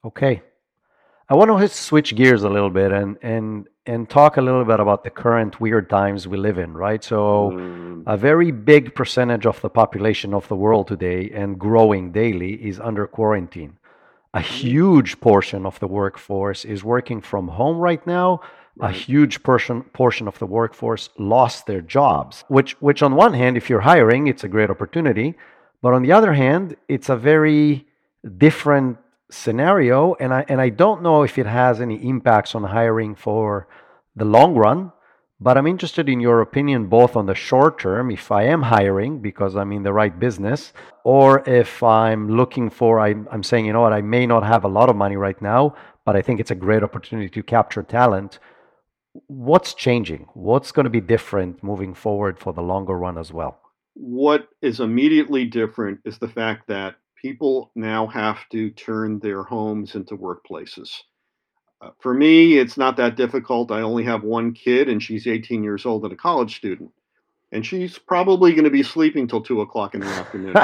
Okay. 0.06 0.42
I 1.28 1.34
want 1.34 1.50
to 1.50 1.68
switch 1.68 2.16
gears 2.16 2.44
a 2.44 2.50
little 2.50 2.70
bit 2.70 2.92
and, 2.92 3.18
and 3.22 3.68
and 3.88 4.10
talk 4.10 4.38
a 4.38 4.42
little 4.42 4.66
bit 4.66 4.80
about 4.80 5.04
the 5.04 5.10
current 5.10 5.60
weird 5.60 5.90
times 5.90 6.28
we 6.28 6.38
live 6.38 6.58
in, 6.58 6.74
right? 6.74 7.04
So, 7.04 7.52
mm. 7.54 8.04
a 8.08 8.18
very 8.18 8.52
big 8.52 8.96
percentage 8.96 9.46
of 9.46 9.62
the 9.62 9.70
population 9.70 10.34
of 10.34 10.48
the 10.48 10.56
world 10.56 10.88
today 10.88 11.30
and 11.32 11.60
growing 11.60 12.12
daily 12.12 12.54
is 12.54 12.80
under 12.80 13.06
quarantine. 13.06 13.78
A 14.34 14.40
mm. 14.40 14.44
huge 14.44 15.20
portion 15.20 15.66
of 15.66 15.80
the 15.80 15.88
workforce 15.88 16.66
is 16.66 16.84
working 16.84 17.22
from 17.22 17.48
home 17.48 17.78
right 17.78 18.06
now. 18.08 18.42
right. 18.78 18.90
a 18.90 18.98
huge 18.98 19.42
portion 19.44 19.84
portion 19.94 20.28
of 20.28 20.38
the 20.40 20.48
workforce 20.48 21.10
lost 21.18 21.66
their 21.66 21.82
jobs. 21.82 22.44
Which 22.48 22.72
which 22.82 23.02
on 23.04 23.16
one 23.16 23.34
hand, 23.34 23.58
if 23.58 23.70
you're 23.70 23.88
hiring, 23.94 24.28
it's 24.28 24.44
a 24.44 24.50
great 24.56 24.70
opportunity, 24.70 25.36
but 25.82 25.94
on 25.94 26.02
the 26.04 26.12
other 26.12 26.34
hand, 26.34 26.76
it's 26.88 27.10
a 27.10 27.16
very 27.16 27.86
different 28.38 28.98
scenario, 29.36 30.16
and 30.16 30.34
I 30.34 30.46
and 30.48 30.60
I 30.62 30.70
don't 30.70 31.02
know 31.02 31.24
if 31.24 31.38
it 31.38 31.46
has 31.46 31.82
any 31.82 31.96
impacts 32.08 32.56
on 32.56 32.64
hiring 32.64 33.16
for 33.16 33.68
the 34.16 34.26
long 34.26 34.56
run. 34.56 34.92
But 35.40 35.58
I'm 35.58 35.68
interested 35.68 36.08
in 36.08 36.22
your 36.22 36.40
opinion 36.40 36.88
both 36.88 37.18
on 37.18 37.26
the 37.26 37.36
short 37.36 37.78
term, 37.78 38.10
if 38.10 38.32
I 38.32 38.44
am 38.44 38.62
hiring 38.62 39.20
because 39.22 39.56
I'm 39.56 39.74
in 39.74 39.84
the 39.84 39.92
right 39.92 40.18
business, 40.18 40.72
or 41.04 41.48
if 41.48 41.84
I'm 41.84 42.30
looking 42.30 42.70
for, 42.70 43.02
I, 43.02 43.16
I'm 43.30 43.44
saying, 43.44 43.66
you 43.66 43.74
know 43.74 43.82
what, 43.82 43.92
I 43.92 44.02
may 44.02 44.26
not 44.26 44.44
have 44.44 44.64
a 44.64 44.70
lot 44.70 44.90
of 44.90 44.96
money 44.96 45.18
right 45.18 45.40
now, 45.42 45.76
but 46.06 46.16
I 46.16 46.22
think 46.22 46.40
it's 46.40 46.52
a 46.52 46.56
great 46.56 46.84
opportunity 46.84 47.28
to 47.30 47.44
capture 47.44 47.84
talent. 47.84 48.40
What's 49.28 49.74
changing? 49.74 50.28
What's 50.34 50.72
going 50.72 50.86
to 50.86 50.90
be 50.90 51.02
different 51.02 51.62
moving 51.62 51.94
forward 51.94 52.40
for 52.40 52.54
the 52.54 52.62
longer 52.62 52.98
run 52.98 53.18
as 53.18 53.34
well? 53.34 53.60
What 53.94 54.48
is 54.62 54.80
immediately 54.80 55.46
different 55.46 56.00
is 56.06 56.18
the 56.18 56.28
fact 56.30 56.68
that 56.68 56.96
people 57.26 57.72
now 57.74 58.06
have 58.06 58.38
to 58.52 58.70
turn 58.70 59.18
their 59.18 59.42
homes 59.42 59.96
into 59.96 60.16
workplaces. 60.16 60.92
Uh, 61.82 61.90
for 62.00 62.14
me, 62.14 62.60
it's 62.60 62.78
not 62.78 62.98
that 62.98 63.16
difficult. 63.16 63.72
I 63.72 63.82
only 63.82 64.04
have 64.04 64.24
one 64.24 64.54
kid, 64.54 64.90
and 64.90 65.02
she's 65.02 65.26
18 65.26 65.64
years 65.64 65.88
old 65.88 66.04
and 66.04 66.14
a 66.14 66.16
college 66.16 66.56
student. 66.56 66.92
And 67.52 67.66
she's 67.66 67.98
probably 67.98 68.52
going 68.52 68.66
to 68.66 68.70
be 68.70 68.84
sleeping 68.84 69.28
till 69.28 69.42
2 69.42 69.62
o'clock 69.62 69.96
in 69.96 70.02
the 70.02 70.08
afternoon. 70.08 70.56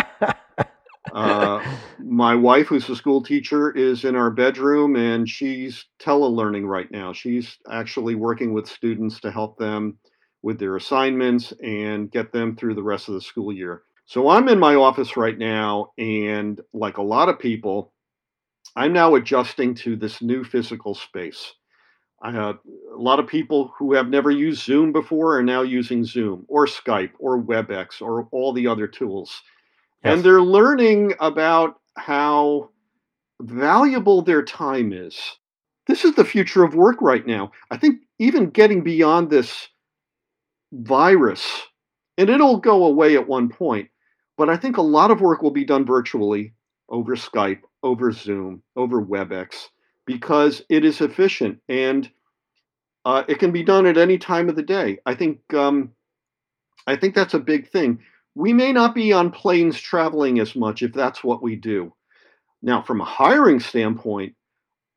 uh, 1.15 1.78
my 1.97 2.36
wife, 2.36 2.67
who's 2.67 2.88
a 2.89 2.95
school 2.95 3.24
teacher, 3.24 3.71
is 3.71 4.06
in 4.06 4.15
our 4.15 4.30
bedroom 4.30 4.95
and 4.95 5.28
she's 5.28 5.86
telelearning 6.00 6.67
right 6.67 6.91
now. 6.91 7.12
She's 7.12 7.58
actually 7.71 8.13
working 8.13 8.54
with 8.54 8.69
students 8.69 9.19
to 9.21 9.32
help 9.32 9.58
them 9.58 9.97
with 10.43 10.60
their 10.60 10.76
assignments 10.76 11.54
and 11.63 12.12
get 12.12 12.32
them 12.32 12.56
through 12.56 12.76
the 12.76 12.84
rest 12.84 13.08
of 13.08 13.15
the 13.15 13.21
school 13.21 13.52
year. 13.52 13.82
So 14.05 14.29
I'm 14.29 14.49
in 14.49 14.59
my 14.59 14.75
office 14.75 15.15
right 15.15 15.37
now, 15.37 15.93
and 15.97 16.59
like 16.73 16.97
a 16.97 17.03
lot 17.03 17.29
of 17.29 17.39
people, 17.39 17.93
I'm 18.75 18.93
now 18.93 19.15
adjusting 19.15 19.73
to 19.75 19.95
this 19.95 20.21
new 20.21 20.43
physical 20.43 20.95
space. 20.95 21.53
I 22.23 22.31
have 22.31 22.59
a 22.93 23.01
lot 23.01 23.19
of 23.19 23.27
people 23.27 23.73
who 23.77 23.93
have 23.93 24.09
never 24.09 24.29
used 24.29 24.63
Zoom 24.63 24.91
before 24.91 25.37
are 25.37 25.43
now 25.43 25.61
using 25.63 26.03
Zoom 26.03 26.45
or 26.47 26.67
Skype 26.67 27.11
or 27.19 27.41
WebEx 27.41 28.01
or 28.01 28.27
all 28.31 28.53
the 28.53 28.67
other 28.67 28.87
tools. 28.87 29.41
Yes. 30.03 30.13
And 30.13 30.23
they're 30.23 30.41
learning 30.41 31.13
about 31.19 31.79
how 31.97 32.69
valuable 33.41 34.21
their 34.21 34.43
time 34.43 34.93
is. 34.93 35.19
This 35.87 36.05
is 36.05 36.13
the 36.13 36.25
future 36.25 36.63
of 36.63 36.75
work 36.75 37.01
right 37.01 37.25
now. 37.25 37.51
I 37.71 37.77
think 37.77 38.01
even 38.19 38.51
getting 38.51 38.83
beyond 38.83 39.29
this 39.29 39.67
virus, 40.71 41.63
and 42.17 42.30
it'll 42.30 42.58
go 42.58 42.86
away 42.86 43.15
at 43.15 43.28
one 43.28 43.50
point, 43.50 43.89
but 44.38 44.50
I 44.50 44.58
think 44.58 44.78
a 44.78 44.82
lot 44.82 45.12
of 45.12 45.21
work 45.21 45.41
will 45.41 45.52
be 45.52 45.65
done 45.65 45.86
virtually 45.86 46.54
over 46.89 47.15
Skype, 47.15 47.62
over 47.84 48.12
Zoom, 48.12 48.63
over 48.76 49.02
WebEx, 49.02 49.67
because 50.06 50.62
it 50.69 50.84
is 50.84 51.02
efficient 51.02 51.60
and 51.69 52.10
uh, 53.06 53.24
it 53.28 53.39
can 53.39 53.52
be 53.52 53.63
done 53.63 53.86
at 53.86 53.97
any 53.97 54.17
time 54.17 54.50
of 54.50 54.56
the 54.56 54.63
day. 54.63 55.00
I 55.06 55.15
think 55.15 55.39
um, 55.54 55.91
I 56.86 56.95
think 56.95 57.15
that's 57.15 57.34
a 57.34 57.39
big 57.39 57.69
thing. 57.69 58.00
We 58.36 58.54
may 58.54 58.71
not 58.71 58.95
be 58.95 59.12
on 59.12 59.32
planes 59.32 59.80
traveling 59.80 60.39
as 60.39 60.56
much 60.56 60.82
if 60.82 60.93
that's 60.93 61.24
what 61.24 61.41
we 61.41 61.56
do. 61.56 61.93
Now, 62.62 62.82
from 62.82 63.02
a 63.02 63.06
hiring 63.06 63.60
standpoint, 63.60 64.36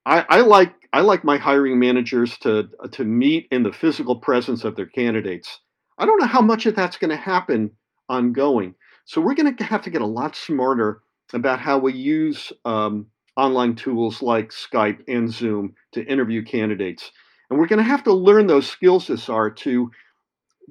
I, 0.07 0.25
I 0.29 0.41
like 0.41 0.75
I 0.93 1.01
like 1.01 1.25
my 1.25 1.39
hiring 1.39 1.79
managers 1.79 2.37
to 2.39 2.69
to 2.93 3.05
meet 3.05 3.49
in 3.51 3.63
the 3.63 3.73
physical 3.73 4.17
presence 4.17 4.65
of 4.65 4.77
their 4.77 4.87
candidates. 4.87 5.61
I 5.99 6.07
don't 6.07 6.21
know 6.21 6.27
how 6.27 6.41
much 6.41 6.67
of 6.67 6.75
that's 6.75 6.99
going 6.99 7.11
to 7.11 7.17
happen 7.17 7.71
ongoing. 8.09 8.75
So 9.05 9.21
we're 9.21 9.35
going 9.35 9.55
to 9.55 9.65
have 9.65 9.83
to 9.83 9.91
get 9.91 10.03
a 10.03 10.07
lot 10.07 10.35
smarter 10.35 11.03
about 11.33 11.61
how 11.61 11.79
we 11.79 11.93
use 11.93 12.53
um, 12.65 13.07
online 13.37 13.75
tools 13.75 14.23
like 14.23 14.51
Skype 14.51 15.03
and 15.09 15.31
Zoom 15.33 15.75
to 15.93 16.05
interview 16.05 16.43
candidates. 16.45 17.11
And 17.51 17.59
we're 17.59 17.67
going 17.67 17.79
to 17.79 17.85
have 17.85 18.05
to 18.05 18.13
learn 18.13 18.47
those 18.47 18.69
skills, 18.69 19.11
as 19.11 19.29
are 19.29 19.51
to, 19.51 19.91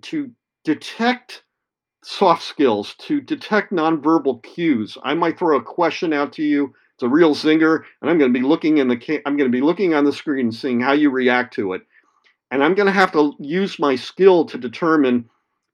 to 0.03 0.31
detect 0.63 1.43
soft 2.03 2.43
skills, 2.43 2.95
to 2.99 3.21
detect 3.21 3.71
nonverbal 3.71 4.43
cues. 4.43 4.97
I 5.03 5.13
might 5.13 5.37
throw 5.37 5.57
a 5.57 5.63
question 5.63 6.13
out 6.13 6.33
to 6.33 6.43
you. 6.43 6.73
It's 6.95 7.03
a 7.03 7.09
real 7.09 7.33
zinger, 7.33 7.83
and 8.01 8.09
I'm 8.09 8.19
going 8.19 8.31
to 8.31 8.39
be 8.39 8.45
looking 8.45 8.77
in 8.77 8.87
the 8.87 9.21
I'm 9.25 9.35
going 9.35 9.51
to 9.51 9.55
be 9.55 9.63
looking 9.63 9.93
on 9.93 10.03
the 10.03 10.13
screen 10.13 10.47
and 10.47 10.55
seeing 10.55 10.79
how 10.79 10.93
you 10.93 11.09
react 11.09 11.55
to 11.55 11.73
it. 11.73 11.81
And 12.53 12.63
I'm 12.63 12.75
going 12.75 12.85
to 12.85 12.93
have 12.93 13.11
to 13.13 13.33
use 13.39 13.79
my 13.79 13.95
skill 13.95 14.45
to 14.45 14.57
determine 14.57 15.29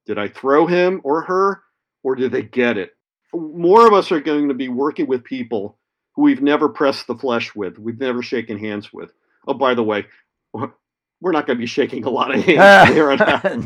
did 0.05 0.17
I 0.17 0.29
throw 0.29 0.65
him 0.65 1.01
or 1.03 1.21
her 1.23 1.61
or 2.03 2.15
do 2.15 2.29
they 2.29 2.41
get 2.41 2.77
it? 2.77 2.93
more 3.33 3.87
of 3.87 3.93
us 3.93 4.11
are 4.11 4.19
going 4.19 4.47
to 4.47 4.53
be 4.53 4.69
working 4.69 5.07
with 5.07 5.23
people 5.23 5.77
who 6.15 6.23
we've 6.23 6.41
never 6.41 6.69
pressed 6.69 7.07
the 7.07 7.15
flesh 7.15 7.53
with, 7.55 7.77
we've 7.77 7.99
never 7.99 8.21
shaken 8.21 8.57
hands 8.57 8.91
with. 8.91 9.11
Oh, 9.47 9.53
by 9.53 9.73
the 9.73 9.83
way, 9.83 10.05
we're 10.53 11.31
not 11.31 11.45
going 11.45 11.57
to 11.57 11.61
be 11.61 11.67
shaking 11.67 12.05
a 12.05 12.09
lot 12.09 12.33
of 12.33 12.43
hands 12.43 12.89
here. 12.93 13.15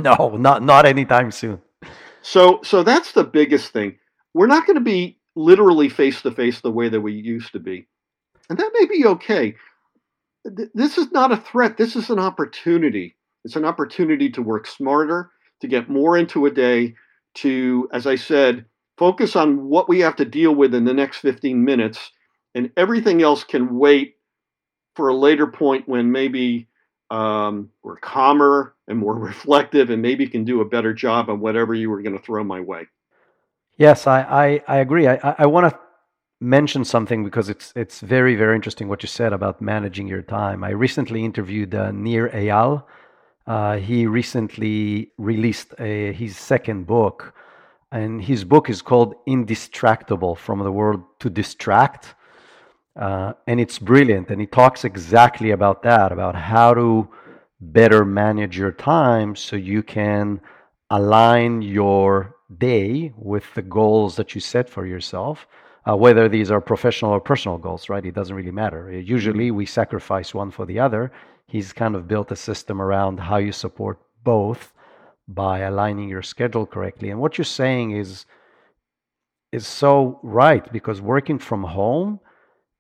no, 0.02 0.36
not 0.38 0.64
not 0.64 0.86
anytime 0.86 1.32
soon. 1.32 1.62
So, 2.22 2.62
so 2.64 2.84
that's 2.84 3.12
the 3.12 3.24
biggest 3.24 3.72
thing. 3.72 3.98
We're 4.34 4.48
not 4.48 4.66
going 4.66 4.76
to 4.76 4.82
be 4.82 5.20
literally 5.36 5.90
face 5.90 6.22
to 6.22 6.32
face 6.32 6.62
the 6.62 6.72
way 6.72 6.90
that 6.90 7.02
we 7.02 7.14
used 7.14 7.52
to 7.54 7.60
be, 7.60 7.88
and 8.50 8.58
that 8.58 8.72
may 8.74 8.86
be 8.86 9.06
okay. 9.06 9.56
This 10.46 10.98
is 10.98 11.12
not 11.12 11.32
a 11.32 11.38
threat. 11.38 11.78
This 11.78 11.96
is 11.96 12.10
an 12.10 12.20
opportunity. 12.20 13.16
It's 13.46 13.56
an 13.56 13.66
opportunity 13.66 14.30
to 14.32 14.42
work 14.42 14.68
smarter, 14.68 15.32
to 15.62 15.68
get 15.68 15.90
more 15.90 16.18
into 16.18 16.46
a 16.46 16.52
day, 16.52 16.96
to, 17.36 17.90
as 17.92 18.08
I 18.08 18.16
said, 18.16 18.66
focus 18.98 19.36
on 19.36 19.68
what 19.68 19.90
we 19.90 20.00
have 20.02 20.16
to 20.18 20.26
deal 20.26 20.54
with 20.54 20.74
in 20.74 20.86
the 20.86 20.94
next 20.94 21.18
15 21.18 21.64
minutes, 21.64 22.12
and 22.56 22.72
everything 22.78 23.22
else 23.22 23.44
can 23.44 23.78
wait 23.78 24.16
for 24.96 25.10
a 25.10 25.16
later 25.16 25.48
point 25.48 25.88
when 25.88 26.12
maybe 26.12 26.68
um, 27.10 27.70
we're 27.84 27.98
calmer 27.98 28.76
and 28.88 28.98
more 28.98 29.16
reflective 29.20 29.90
and 29.90 30.02
maybe 30.02 30.28
can 30.28 30.44
do 30.44 30.62
a 30.62 30.66
better 30.66 30.94
job 30.94 31.30
on 31.30 31.40
whatever 31.40 31.74
you 31.74 31.90
were 31.90 32.02
going 32.02 32.18
to 32.18 32.24
throw 32.24 32.44
my 32.44 32.60
way. 32.60 32.88
Yes, 33.78 34.06
I, 34.06 34.22
I, 34.22 34.64
I 34.68 34.78
agree. 34.78 35.08
I, 35.08 35.36
I 35.40 35.46
want 35.48 35.70
to 35.70 35.80
mention 36.44 36.84
something 36.84 37.24
because 37.24 37.50
it's 37.50 37.72
it's 37.76 38.02
very 38.02 38.36
very 38.36 38.56
interesting 38.56 38.88
what 38.88 39.02
you 39.02 39.08
said 39.08 39.34
about 39.34 39.62
managing 39.62 40.08
your 40.08 40.22
time. 40.22 40.64
I 40.64 40.72
recently 40.72 41.24
interviewed 41.24 41.74
uh, 41.74 41.92
Nir 41.92 42.30
Eyal. 42.30 42.84
Uh, 43.48 43.78
he 43.78 44.06
recently 44.06 45.12
released 45.18 45.74
a, 45.80 46.14
his 46.14 46.38
second 46.38 46.86
book 46.86 47.34
and 47.94 48.24
his 48.24 48.44
book 48.44 48.72
is 48.72 48.82
called 48.82 49.14
Indistractable 49.28 50.36
From 50.36 50.60
the 50.60 50.72
Word 50.72 51.04
to 51.20 51.30
Distract. 51.30 52.16
Uh, 52.96 53.34
and 53.46 53.60
it's 53.60 53.78
brilliant. 53.78 54.32
And 54.32 54.42
he 54.42 54.48
talks 54.48 54.84
exactly 54.84 55.52
about 55.52 55.84
that 55.84 56.12
about 56.12 56.36
how 56.36 56.74
to 56.74 57.08
better 57.62 58.04
manage 58.04 58.58
your 58.58 58.72
time 58.72 59.36
so 59.36 59.56
you 59.56 59.84
can 59.84 60.42
align 60.90 61.62
your 61.62 62.36
day 62.58 63.14
with 63.16 63.46
the 63.54 63.62
goals 63.62 64.16
that 64.16 64.34
you 64.34 64.42
set 64.42 64.68
for 64.70 64.88
yourself. 64.88 65.48
Uh, 65.86 65.98
whether 65.98 66.30
these 66.30 66.50
are 66.50 66.62
professional 66.62 67.12
or 67.12 67.20
personal 67.20 67.58
goals, 67.58 67.90
right? 67.90 68.06
It 68.06 68.16
doesn't 68.16 68.36
really 68.36 68.52
matter. 68.52 68.90
Usually 68.92 69.52
we 69.52 69.66
sacrifice 69.66 70.34
one 70.34 70.50
for 70.50 70.66
the 70.66 70.80
other. 70.80 71.12
He's 71.46 71.74
kind 71.74 71.96
of 71.96 72.08
built 72.08 72.32
a 72.32 72.38
system 72.38 72.82
around 72.82 73.20
how 73.20 73.38
you 73.38 73.52
support 73.52 74.00
both 74.24 74.74
by 75.28 75.60
aligning 75.60 76.08
your 76.08 76.22
schedule 76.22 76.66
correctly. 76.66 77.10
And 77.10 77.20
what 77.20 77.38
you're 77.38 77.46
saying 77.46 77.92
is 77.92 78.26
is 79.52 79.68
so 79.68 80.20
right 80.24 80.72
because 80.74 81.00
working 81.00 81.38
from 81.38 81.64
home 81.64 82.20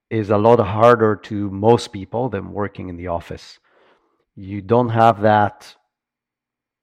is 0.10 0.32
a 0.32 0.38
lot 0.38 0.60
harder 0.60 1.16
to 1.16 1.50
most 1.52 1.94
people 1.94 2.30
than 2.30 2.52
working 2.52 2.90
in 2.90 2.98
the 2.98 3.08
office. 3.08 3.60
You 4.36 4.62
don't 4.62 4.90
have 4.90 5.22
that 5.22 5.76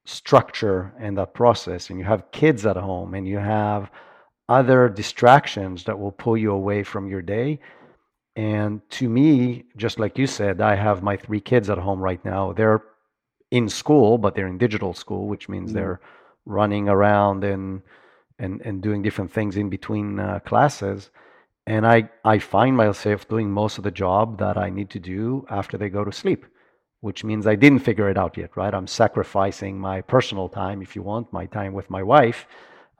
structure 0.04 0.92
and 1.00 1.18
that 1.18 1.34
process 1.34 1.90
and 1.90 1.98
you 1.98 2.04
have 2.04 2.30
kids 2.30 2.66
at 2.66 2.76
home 2.76 3.14
and 3.14 3.26
you 3.26 3.38
have 3.38 3.90
other 4.50 4.88
distractions 4.88 5.84
that 5.84 5.98
will 5.98 6.10
pull 6.10 6.36
you 6.36 6.50
away 6.50 6.82
from 6.82 7.06
your 7.08 7.22
day. 7.22 7.60
And 8.34 8.82
to 8.90 9.08
me, 9.08 9.64
just 9.76 9.98
like 10.00 10.18
you 10.18 10.26
said, 10.26 10.60
I 10.60 10.74
have 10.74 11.02
my 11.02 11.16
three 11.16 11.40
kids 11.40 11.70
at 11.70 11.78
home 11.78 12.00
right 12.00 12.22
now. 12.24 12.52
They're 12.52 12.82
in 13.52 13.68
school, 13.68 14.18
but 14.18 14.34
they're 14.34 14.48
in 14.48 14.58
digital 14.58 14.92
school, 14.92 15.28
which 15.28 15.48
means 15.48 15.70
mm. 15.70 15.74
they're 15.74 16.00
running 16.46 16.88
around 16.88 17.44
and 17.44 17.82
and 18.38 18.60
and 18.62 18.82
doing 18.82 19.02
different 19.02 19.30
things 19.32 19.56
in 19.56 19.68
between 19.68 20.18
uh, 20.18 20.40
classes. 20.40 21.10
And 21.66 21.86
I 21.86 22.08
I 22.24 22.38
find 22.38 22.76
myself 22.76 23.28
doing 23.28 23.50
most 23.50 23.78
of 23.78 23.84
the 23.84 23.90
job 24.04 24.38
that 24.38 24.56
I 24.56 24.68
need 24.70 24.90
to 24.90 24.98
do 24.98 25.46
after 25.48 25.78
they 25.78 25.90
go 25.90 26.04
to 26.04 26.12
sleep, 26.12 26.44
which 27.00 27.22
means 27.22 27.46
I 27.46 27.54
didn't 27.54 27.84
figure 27.90 28.08
it 28.10 28.18
out 28.18 28.36
yet, 28.36 28.56
right? 28.56 28.74
I'm 28.74 28.88
sacrificing 28.88 29.78
my 29.78 30.00
personal 30.00 30.48
time, 30.48 30.82
if 30.82 30.96
you 30.96 31.02
want, 31.02 31.32
my 31.32 31.46
time 31.46 31.72
with 31.72 31.88
my 31.90 32.02
wife, 32.02 32.46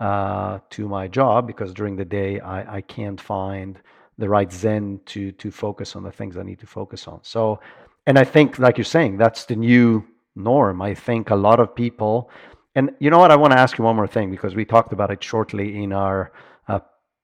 uh, 0.00 0.58
to 0.70 0.88
my 0.88 1.06
job 1.08 1.46
because 1.46 1.72
during 1.74 1.96
the 1.96 2.04
day 2.04 2.40
I, 2.40 2.78
I 2.78 2.80
can't 2.80 3.20
find 3.20 3.78
the 4.18 4.28
right 4.28 4.52
zen 4.52 5.00
to 5.06 5.32
to 5.32 5.50
focus 5.50 5.96
on 5.96 6.02
the 6.02 6.10
things 6.12 6.36
I 6.36 6.42
need 6.42 6.58
to 6.60 6.66
focus 6.66 7.06
on. 7.08 7.20
So, 7.22 7.60
and 8.06 8.18
I 8.18 8.24
think, 8.24 8.58
like 8.58 8.76
you're 8.78 8.84
saying, 8.84 9.18
that's 9.18 9.44
the 9.44 9.56
new 9.56 10.04
norm. 10.36 10.82
I 10.82 10.94
think 10.94 11.30
a 11.30 11.36
lot 11.36 11.60
of 11.60 11.74
people, 11.74 12.30
and 12.74 12.90
you 12.98 13.10
know 13.10 13.18
what, 13.18 13.30
I 13.30 13.36
want 13.36 13.52
to 13.52 13.58
ask 13.58 13.78
you 13.78 13.84
one 13.84 13.96
more 13.96 14.06
thing 14.06 14.30
because 14.30 14.54
we 14.54 14.64
talked 14.64 14.92
about 14.92 15.10
it 15.10 15.22
shortly 15.22 15.82
in 15.82 15.92
our 15.92 16.32
uh, 16.68 16.80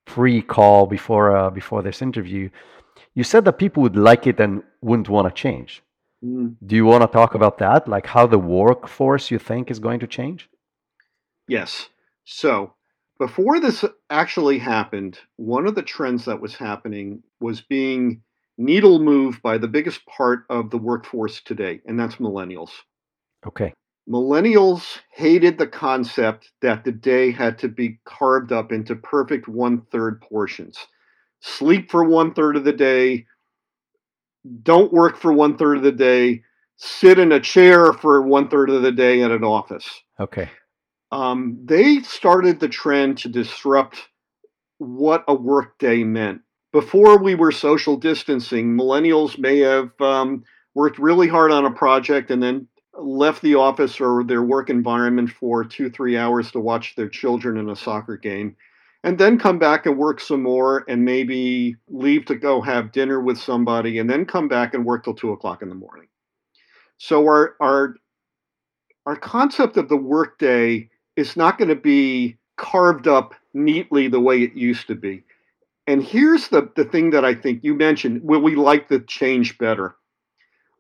pre-call 0.07 0.87
before 0.87 1.37
uh, 1.37 1.51
before 1.51 1.83
this 1.83 2.03
interview. 2.03 2.49
You 3.15 3.25
said 3.25 3.45
that 3.47 3.59
people 3.59 3.83
would 3.83 3.97
like 3.97 4.27
it 4.27 4.41
and 4.41 4.63
wouldn't 4.83 5.09
want 5.09 5.29
to 5.29 5.35
change. 5.43 5.83
Mm, 6.25 6.57
Do 6.67 6.77
you 6.77 6.85
want 6.87 7.03
to 7.03 7.09
talk 7.09 7.35
about 7.35 7.59
that? 7.59 7.89
Like 7.89 8.07
how 8.07 8.27
the 8.27 8.39
workforce 8.39 9.31
you 9.31 9.39
think 9.39 9.71
is 9.71 9.79
going 9.79 10.01
to 10.01 10.07
change? 10.07 10.49
Yes. 11.49 11.89
So 12.27 12.75
before 13.19 13.61
this 13.61 13.85
actually 14.11 14.59
happened, 14.59 15.19
one 15.37 15.67
of 15.67 15.75
the 15.75 15.83
trends 15.83 16.27
that 16.27 16.41
was 16.41 16.55
happening 16.55 17.23
was 17.41 17.61
being 17.63 18.23
needle 18.59 18.99
moved 18.99 19.41
by 19.43 19.59
the 19.59 19.69
biggest 19.69 20.05
part 20.07 20.45
of 20.51 20.71
the 20.71 20.79
workforce 20.79 21.41
today, 21.41 21.81
and 21.87 21.99
that's 21.99 22.17
millennials. 22.17 22.71
Okay. 23.47 23.73
Millennials 24.09 24.99
hated 25.13 25.57
the 25.57 25.67
concept 25.67 26.53
that 26.63 26.85
the 26.85 26.93
day 26.93 27.31
had 27.31 27.59
to 27.59 27.69
be 27.69 27.99
carved 28.05 28.53
up 28.53 28.73
into 28.73 28.97
perfect 28.97 29.49
one 29.49 29.83
third 29.93 30.21
portions. 30.21 30.79
Sleep 31.41 31.91
for 31.91 32.05
one 32.05 32.35
third 32.35 32.57
of 32.57 32.65
the 32.65 32.73
day, 32.73 33.27
don't 34.63 34.93
work 34.93 35.17
for 35.17 35.33
one 35.33 35.57
third 35.57 35.77
of 35.77 35.83
the 35.83 35.93
day, 35.93 36.43
sit 36.77 37.19
in 37.19 37.33
a 37.33 37.41
chair 37.41 37.93
for 37.93 38.23
one 38.23 38.49
third 38.49 38.71
of 38.71 38.83
the 38.83 38.93
day 38.93 39.23
at 39.23 39.31
an 39.31 39.45
office. 39.45 40.03
Okay. 40.19 40.51
Um, 41.13 41.59
they 41.65 42.01
started 42.01 42.61
the 42.61 42.69
trend 42.69 43.19
to 43.19 43.29
disrupt 43.29 44.09
what 44.79 45.25
a 45.29 45.35
workday 45.35 46.05
meant. 46.05 46.43
Before 46.73 47.19
we 47.19 47.35
were 47.35 47.53
social 47.53 47.97
distancing, 47.97 48.77
millennials 48.77 49.39
may 49.39 49.61
have 49.61 49.99
um, 50.01 50.45
worked 50.75 50.99
really 50.99 51.29
hard 51.29 51.51
on 51.51 51.65
a 51.65 51.71
project 51.71 52.31
and 52.31 52.43
then 52.43 52.69
left 52.99 53.43
the 53.43 53.55
office 53.55 54.01
or 54.01 54.25
their 54.25 54.43
work 54.43 54.69
environment 54.69 55.31
for 55.31 55.65
two, 55.65 55.91
three 55.91 56.17
hours 56.17 56.51
to 56.51 56.61
watch 56.61 56.95
their 56.97 57.09
children 57.09 57.57
in 57.57 57.71
a 57.71 57.77
soccer 57.77 58.17
game, 58.17 58.57
and 59.05 59.19
then 59.19 59.39
come 59.39 59.59
back 59.59 59.87
and 59.87 59.97
work 59.97 60.21
some 60.21 60.43
more 60.43 60.85
and 60.89 61.05
maybe 61.05 61.77
leave 61.89 62.25
to 62.27 62.35
go 62.35 62.61
have 62.61 62.93
dinner 62.93 63.21
with 63.21 63.39
somebody 63.39 63.99
and 63.99 64.11
then 64.11 64.25
come 64.25 64.49
back 64.49 64.75
and 64.75 64.85
work 64.85 65.05
till 65.05 65.15
two 65.15 65.33
o'clock 65.33 65.63
in 65.63 65.69
the 65.69 65.75
morning. 65.75 66.09
So 66.99 67.25
our 67.25 67.55
our 67.61 67.95
our 69.07 69.17
concept 69.17 69.77
of 69.77 69.89
the 69.89 69.97
workday 69.97 70.91
is 71.17 71.37
not 71.37 71.59
going 71.59 71.69
to 71.69 71.75
be 71.75 72.37
carved 72.57 73.09
up 73.09 73.35
neatly 73.55 74.09
the 74.09 74.21
way 74.21 74.43
it 74.43 74.55
used 74.55 74.87
to 74.89 74.95
be. 74.95 75.23
And 75.87 76.03
here's 76.03 76.49
the, 76.49 76.71
the 76.75 76.85
thing 76.85 77.11
that 77.11 77.25
I 77.25 77.35
think 77.35 77.63
you 77.63 77.75
mentioned 77.75 78.23
will 78.23 78.41
we 78.41 78.55
like 78.57 78.89
the 78.89 79.01
change 79.01 79.57
better? 79.59 79.97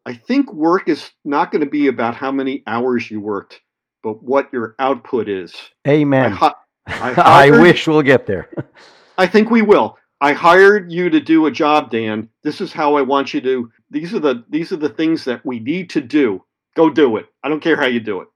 I 0.04 0.14
think 0.14 0.52
work 0.52 0.88
is 0.88 1.10
not 1.24 1.50
going 1.50 1.64
to 1.64 1.70
be 1.70 1.88
about 1.88 2.14
how 2.14 2.30
many 2.30 2.62
hours 2.66 3.10
you 3.10 3.20
worked, 3.20 3.60
but 4.02 4.22
what 4.22 4.52
your 4.52 4.74
output 4.78 5.28
is. 5.28 5.54
I, 5.84 5.90
Amen. 5.90 6.38
I 6.40 6.52
I 6.86 7.12
hired- 7.12 7.60
wish 7.62 7.86
we'll 7.86 8.02
get 8.02 8.26
there. 8.26 8.48
I 9.18 9.26
think 9.26 9.50
we 9.50 9.62
will. 9.62 9.96
I 10.20 10.32
hired 10.32 10.92
you 10.92 11.10
to 11.10 11.20
do 11.20 11.46
a 11.46 11.50
job, 11.50 11.90
Dan. 11.90 12.28
This 12.42 12.60
is 12.60 12.72
how 12.72 12.96
I 12.96 13.02
want 13.02 13.34
you 13.34 13.40
to. 13.42 13.70
These 13.90 14.14
are 14.14 14.18
the 14.18 14.44
these 14.48 14.72
are 14.72 14.76
the 14.76 14.88
things 14.88 15.24
that 15.24 15.44
we 15.44 15.60
need 15.60 15.90
to 15.90 16.00
do. 16.00 16.44
Go 16.74 16.90
do 16.90 17.16
it. 17.16 17.26
I 17.42 17.48
don't 17.48 17.60
care 17.60 17.76
how 17.76 17.86
you 17.86 18.00
do 18.00 18.20
it. 18.20 18.28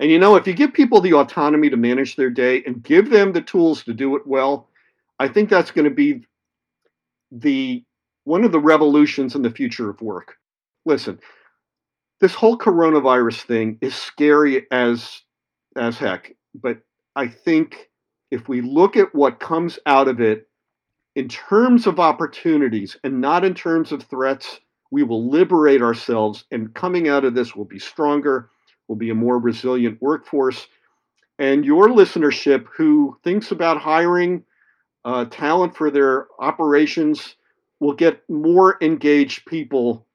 And 0.00 0.10
you 0.10 0.18
know, 0.18 0.36
if 0.36 0.46
you 0.46 0.54
give 0.54 0.72
people 0.72 1.00
the 1.00 1.14
autonomy 1.14 1.70
to 1.70 1.76
manage 1.76 2.16
their 2.16 2.30
day 2.30 2.62
and 2.64 2.82
give 2.82 3.10
them 3.10 3.32
the 3.32 3.40
tools 3.40 3.82
to 3.84 3.92
do 3.92 4.16
it 4.16 4.26
well, 4.26 4.68
I 5.18 5.28
think 5.28 5.50
that's 5.50 5.70
going 5.70 5.88
to 5.88 5.94
be 5.94 6.24
the 7.32 7.84
one 8.24 8.44
of 8.44 8.52
the 8.52 8.60
revolutions 8.60 9.34
in 9.34 9.42
the 9.42 9.50
future 9.50 9.90
of 9.90 10.00
work. 10.00 10.36
Listen, 10.84 11.18
this 12.20 12.34
whole 12.34 12.58
coronavirus 12.58 13.42
thing 13.42 13.78
is 13.80 13.94
scary 13.94 14.66
as 14.70 15.22
as 15.76 15.98
heck, 15.98 16.34
but 16.54 16.78
I 17.16 17.26
think 17.26 17.90
if 18.30 18.48
we 18.48 18.60
look 18.60 18.96
at 18.96 19.14
what 19.14 19.40
comes 19.40 19.78
out 19.86 20.08
of 20.08 20.20
it 20.20 20.48
in 21.16 21.28
terms 21.28 21.86
of 21.86 21.98
opportunities 21.98 22.96
and 23.02 23.20
not 23.20 23.44
in 23.44 23.54
terms 23.54 23.90
of 23.90 24.02
threats, 24.04 24.60
we 24.90 25.02
will 25.02 25.28
liberate 25.28 25.82
ourselves. 25.82 26.44
And 26.50 26.72
coming 26.74 27.08
out 27.08 27.24
of 27.24 27.34
this, 27.34 27.56
we'll 27.56 27.64
be 27.64 27.78
stronger, 27.78 28.50
we'll 28.88 28.96
be 28.98 29.10
a 29.10 29.14
more 29.14 29.38
resilient 29.38 30.00
workforce. 30.00 30.66
And 31.38 31.64
your 31.64 31.88
listenership, 31.88 32.66
who 32.76 33.16
thinks 33.22 33.52
about 33.52 33.80
hiring 33.80 34.44
uh, 35.04 35.26
talent 35.26 35.76
for 35.76 35.90
their 35.90 36.26
operations, 36.40 37.36
will 37.78 37.94
get 37.94 38.28
more 38.28 38.76
engaged 38.80 39.46
people 39.46 40.06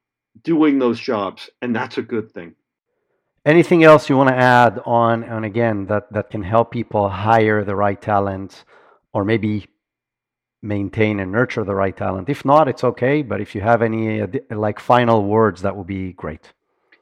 doing 0.43 0.79
those 0.79 0.99
jobs. 0.99 1.49
And 1.61 1.73
that's 1.73 1.97
a 1.97 2.01
good 2.01 2.31
thing. 2.31 2.55
Anything 3.45 3.83
else 3.83 4.09
you 4.09 4.17
want 4.17 4.29
to 4.29 4.35
add 4.35 4.79
on, 4.85 5.23
and 5.23 5.45
again, 5.45 5.85
that, 5.87 6.11
that 6.11 6.29
can 6.29 6.43
help 6.43 6.71
people 6.71 7.09
hire 7.09 7.63
the 7.63 7.75
right 7.75 8.01
talent 8.01 8.63
or 9.13 9.23
maybe 9.23 9.67
maintain 10.61 11.19
and 11.19 11.31
nurture 11.31 11.63
the 11.63 11.75
right 11.75 11.95
talent? 11.95 12.29
If 12.29 12.45
not, 12.45 12.67
it's 12.67 12.83
okay. 12.83 13.21
But 13.21 13.41
if 13.41 13.53
you 13.53 13.61
have 13.61 13.81
any 13.81 14.21
like 14.49 14.79
final 14.79 15.25
words, 15.25 15.61
that 15.61 15.75
would 15.75 15.87
be 15.87 16.13
great. 16.13 16.53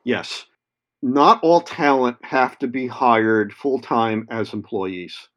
Yes. 0.03 0.45
Not 1.03 1.39
all 1.43 1.61
talent 1.61 2.17
have 2.23 2.57
to 2.59 2.67
be 2.67 2.87
hired 2.87 3.53
full 3.53 3.79
time 3.79 4.27
as 4.31 4.53
employees. 4.53 5.29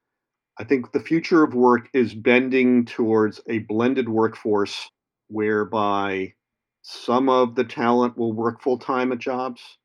I 0.59 0.65
think 0.65 0.93
the 0.93 1.01
future 1.01 1.43
of 1.45 1.55
work 1.55 1.89
is 1.93 2.15
bending 2.15 2.85
towards 2.87 3.41
a 3.49 3.61
blended 3.61 4.09
workforce 4.09 4.91
whereby 5.29 6.35
some 6.83 7.29
of 7.29 7.55
the 7.57 7.65
talent 7.65 8.17
will 8.17 8.33
work 8.33 8.63
full 8.63 8.79
time 8.79 9.13
at 9.13 9.19
jobs, 9.19 9.79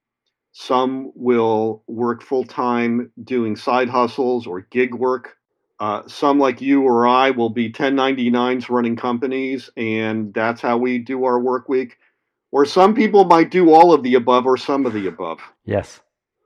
some 0.51 1.11
will 1.15 1.83
work 1.87 2.23
full 2.23 2.43
time 2.45 3.11
doing 3.23 3.55
side 3.55 3.89
hustles 3.89 4.47
or 4.47 4.61
gig 4.61 4.93
work. 4.93 5.37
Uh, 5.79 6.05
some, 6.07 6.39
like 6.39 6.61
you 6.61 6.81
or 6.83 7.07
I, 7.07 7.31
will 7.31 7.49
be 7.51 7.71
1099s 7.71 8.69
running 8.69 8.97
companies, 8.97 9.69
and 9.77 10.33
that's 10.33 10.61
how 10.61 10.77
we 10.77 10.99
do 10.99 11.23
our 11.23 11.39
work 11.39 11.69
week. 11.69 11.97
Or 12.51 12.65
some 12.65 12.95
people 12.95 13.25
might 13.25 13.51
do 13.51 13.71
all 13.71 13.93
of 13.93 14.03
the 14.03 14.15
above 14.15 14.45
or 14.45 14.57
some 14.57 14.85
of 14.85 14.93
the 14.93 15.07
above. 15.07 15.39
Yes. 15.65 15.99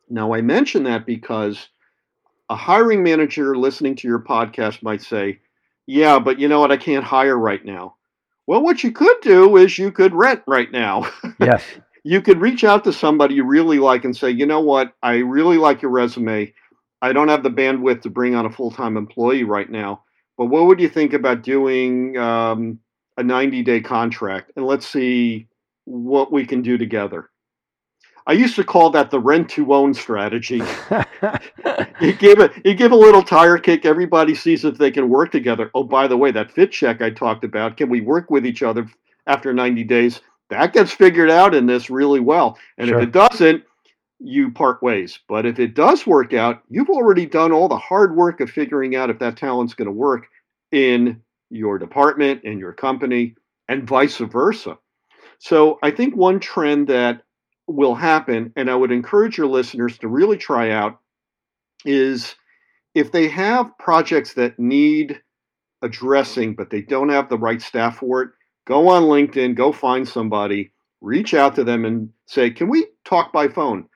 Now, 0.10 0.34
I 0.34 0.42
mention 0.42 0.84
that 0.84 1.06
because 1.06 1.70
a 2.50 2.56
hiring 2.56 3.04
manager 3.04 3.56
listening 3.56 3.96
to 3.98 4.08
your 4.08 4.20
podcast 4.20 4.84
might 4.84 5.02
say, 5.02 5.40
Yeah, 5.88 6.20
but 6.20 6.40
you 6.40 6.48
know 6.48 6.60
what? 6.60 6.72
I 6.72 6.78
can't 6.78 7.06
hire 7.06 7.38
right 7.38 7.64
now. 7.64 7.96
Well, 8.48 8.62
what 8.62 8.84
you 8.84 8.92
could 8.92 9.18
do 9.22 9.56
is 9.56 9.80
you 9.80 9.92
could 9.92 10.14
rent 10.14 10.44
right 10.48 10.72
now. 10.72 11.10
Yes. 11.40 11.64
you 12.04 12.22
could 12.22 12.42
reach 12.42 12.64
out 12.66 12.84
to 12.84 12.94
somebody 12.94 13.36
you 13.36 13.46
really 13.46 13.80
like 13.80 14.04
and 14.04 14.16
say, 14.16 14.30
You 14.30 14.46
know 14.46 14.60
what? 14.60 14.94
I 15.02 15.16
really 15.18 15.58
like 15.58 15.82
your 15.82 15.92
resume. 15.92 16.54
I 17.02 17.14
don't 17.14 17.30
have 17.30 17.44
the 17.44 17.50
bandwidth 17.50 18.02
to 18.04 18.10
bring 18.10 18.36
on 18.36 18.46
a 18.46 18.52
full 18.52 18.72
time 18.72 18.98
employee 18.98 19.44
right 19.44 19.70
now. 19.70 20.04
But 20.38 20.48
what 20.48 20.66
would 20.68 20.80
you 20.80 20.90
think 20.90 21.14
about 21.14 21.44
doing 21.44 22.18
um, 22.18 22.80
a 23.18 23.24
90 23.24 23.64
day 23.64 23.82
contract? 23.82 24.52
And 24.56 24.66
let's 24.66 24.88
see 24.88 25.48
what 25.86 26.32
we 26.32 26.46
can 26.46 26.62
do 26.62 26.78
together. 26.78 27.30
I 28.26 28.34
used 28.34 28.56
to 28.56 28.64
call 28.64 28.90
that 28.92 29.12
the 29.12 29.20
rent 29.20 29.50
to 29.52 29.74
own 29.74 29.94
strategy. 29.94 30.62
You 32.02 32.12
give 32.14 32.40
it, 32.40 32.52
you 32.66 32.74
give 32.74 32.92
a 32.92 32.96
little 32.98 33.24
tire 33.24 33.58
kick. 33.58 33.86
Everybody 33.86 34.36
sees 34.36 34.66
if 34.66 34.78
they 34.78 34.92
can 34.92 35.08
work 35.08 35.32
together. 35.32 35.72
Oh, 35.74 35.84
by 35.84 36.08
the 36.08 36.18
way, 36.18 36.32
that 36.32 36.52
fit 36.52 36.72
check 36.72 37.02
I 37.02 37.12
talked 37.12 37.46
about. 37.46 37.78
Can 37.78 37.90
we 37.90 38.02
work 38.02 38.30
with 38.30 38.46
each 38.46 38.62
other 38.64 38.88
after 39.26 39.54
90 39.54 39.84
days? 39.86 40.20
That 40.50 40.74
gets 40.74 40.92
figured 40.92 41.30
out 41.30 41.56
in 41.56 41.66
this 41.66 41.90
really 41.90 42.20
well. 42.20 42.58
And 42.78 42.90
Sure. 42.90 42.98
if 43.00 43.04
it 43.08 43.12
doesn't, 43.14 43.64
you 44.20 44.52
part 44.52 44.84
ways. 44.84 45.20
But 45.30 45.46
if 45.46 45.60
it 45.60 45.76
does 45.76 46.06
work 46.06 46.34
out, 46.34 46.64
you've 46.70 46.90
already 46.90 47.26
done 47.26 47.52
all 47.54 47.70
the 47.70 47.78
hard 47.78 48.16
work 48.16 48.42
of 48.42 48.50
figuring 48.50 48.96
out 48.96 49.10
if 49.10 49.20
that 49.20 49.38
talent's 49.38 49.74
going 49.76 49.86
to 49.88 49.92
work 49.92 50.28
in 50.72 51.22
your 51.50 51.78
department, 51.78 52.44
in 52.44 52.60
your 52.60 52.74
company, 52.74 53.36
and 53.70 53.88
vice 53.88 54.18
versa. 54.18 54.78
So 55.44 55.78
I 55.84 55.92
think 55.92 56.16
one 56.16 56.40
trend 56.40 56.88
that 56.88 57.24
will 57.68 57.96
happen, 57.96 58.54
and 58.56 58.72
I 58.72 58.76
would 58.76 58.94
encourage 58.94 59.38
your 59.38 59.48
listeners 59.48 59.98
to 59.98 60.08
really 60.08 60.38
try 60.38 60.72
out, 60.72 61.02
is 61.84 62.36
if 62.96 63.12
they 63.12 63.28
have 63.28 63.78
projects 63.78 64.36
that 64.36 64.58
need 64.58 65.22
addressing, 65.82 66.56
but 66.56 66.70
they 66.70 66.82
don't 66.82 67.10
have 67.10 67.28
the 67.28 67.38
right 67.38 67.62
staff 67.62 67.98
for 67.98 68.22
it, 68.22 68.30
go 68.66 68.88
on 68.88 69.04
LinkedIn, 69.04 69.56
go 69.56 69.74
find 69.74 70.08
somebody, 70.08 70.72
reach 71.02 71.34
out 71.34 71.56
to 71.56 71.66
them 71.66 71.84
and 71.84 72.10
say, 72.26 72.50
Can 72.50 72.70
we 72.70 72.88
talk 73.04 73.34
by 73.34 73.50
phone? 73.50 73.90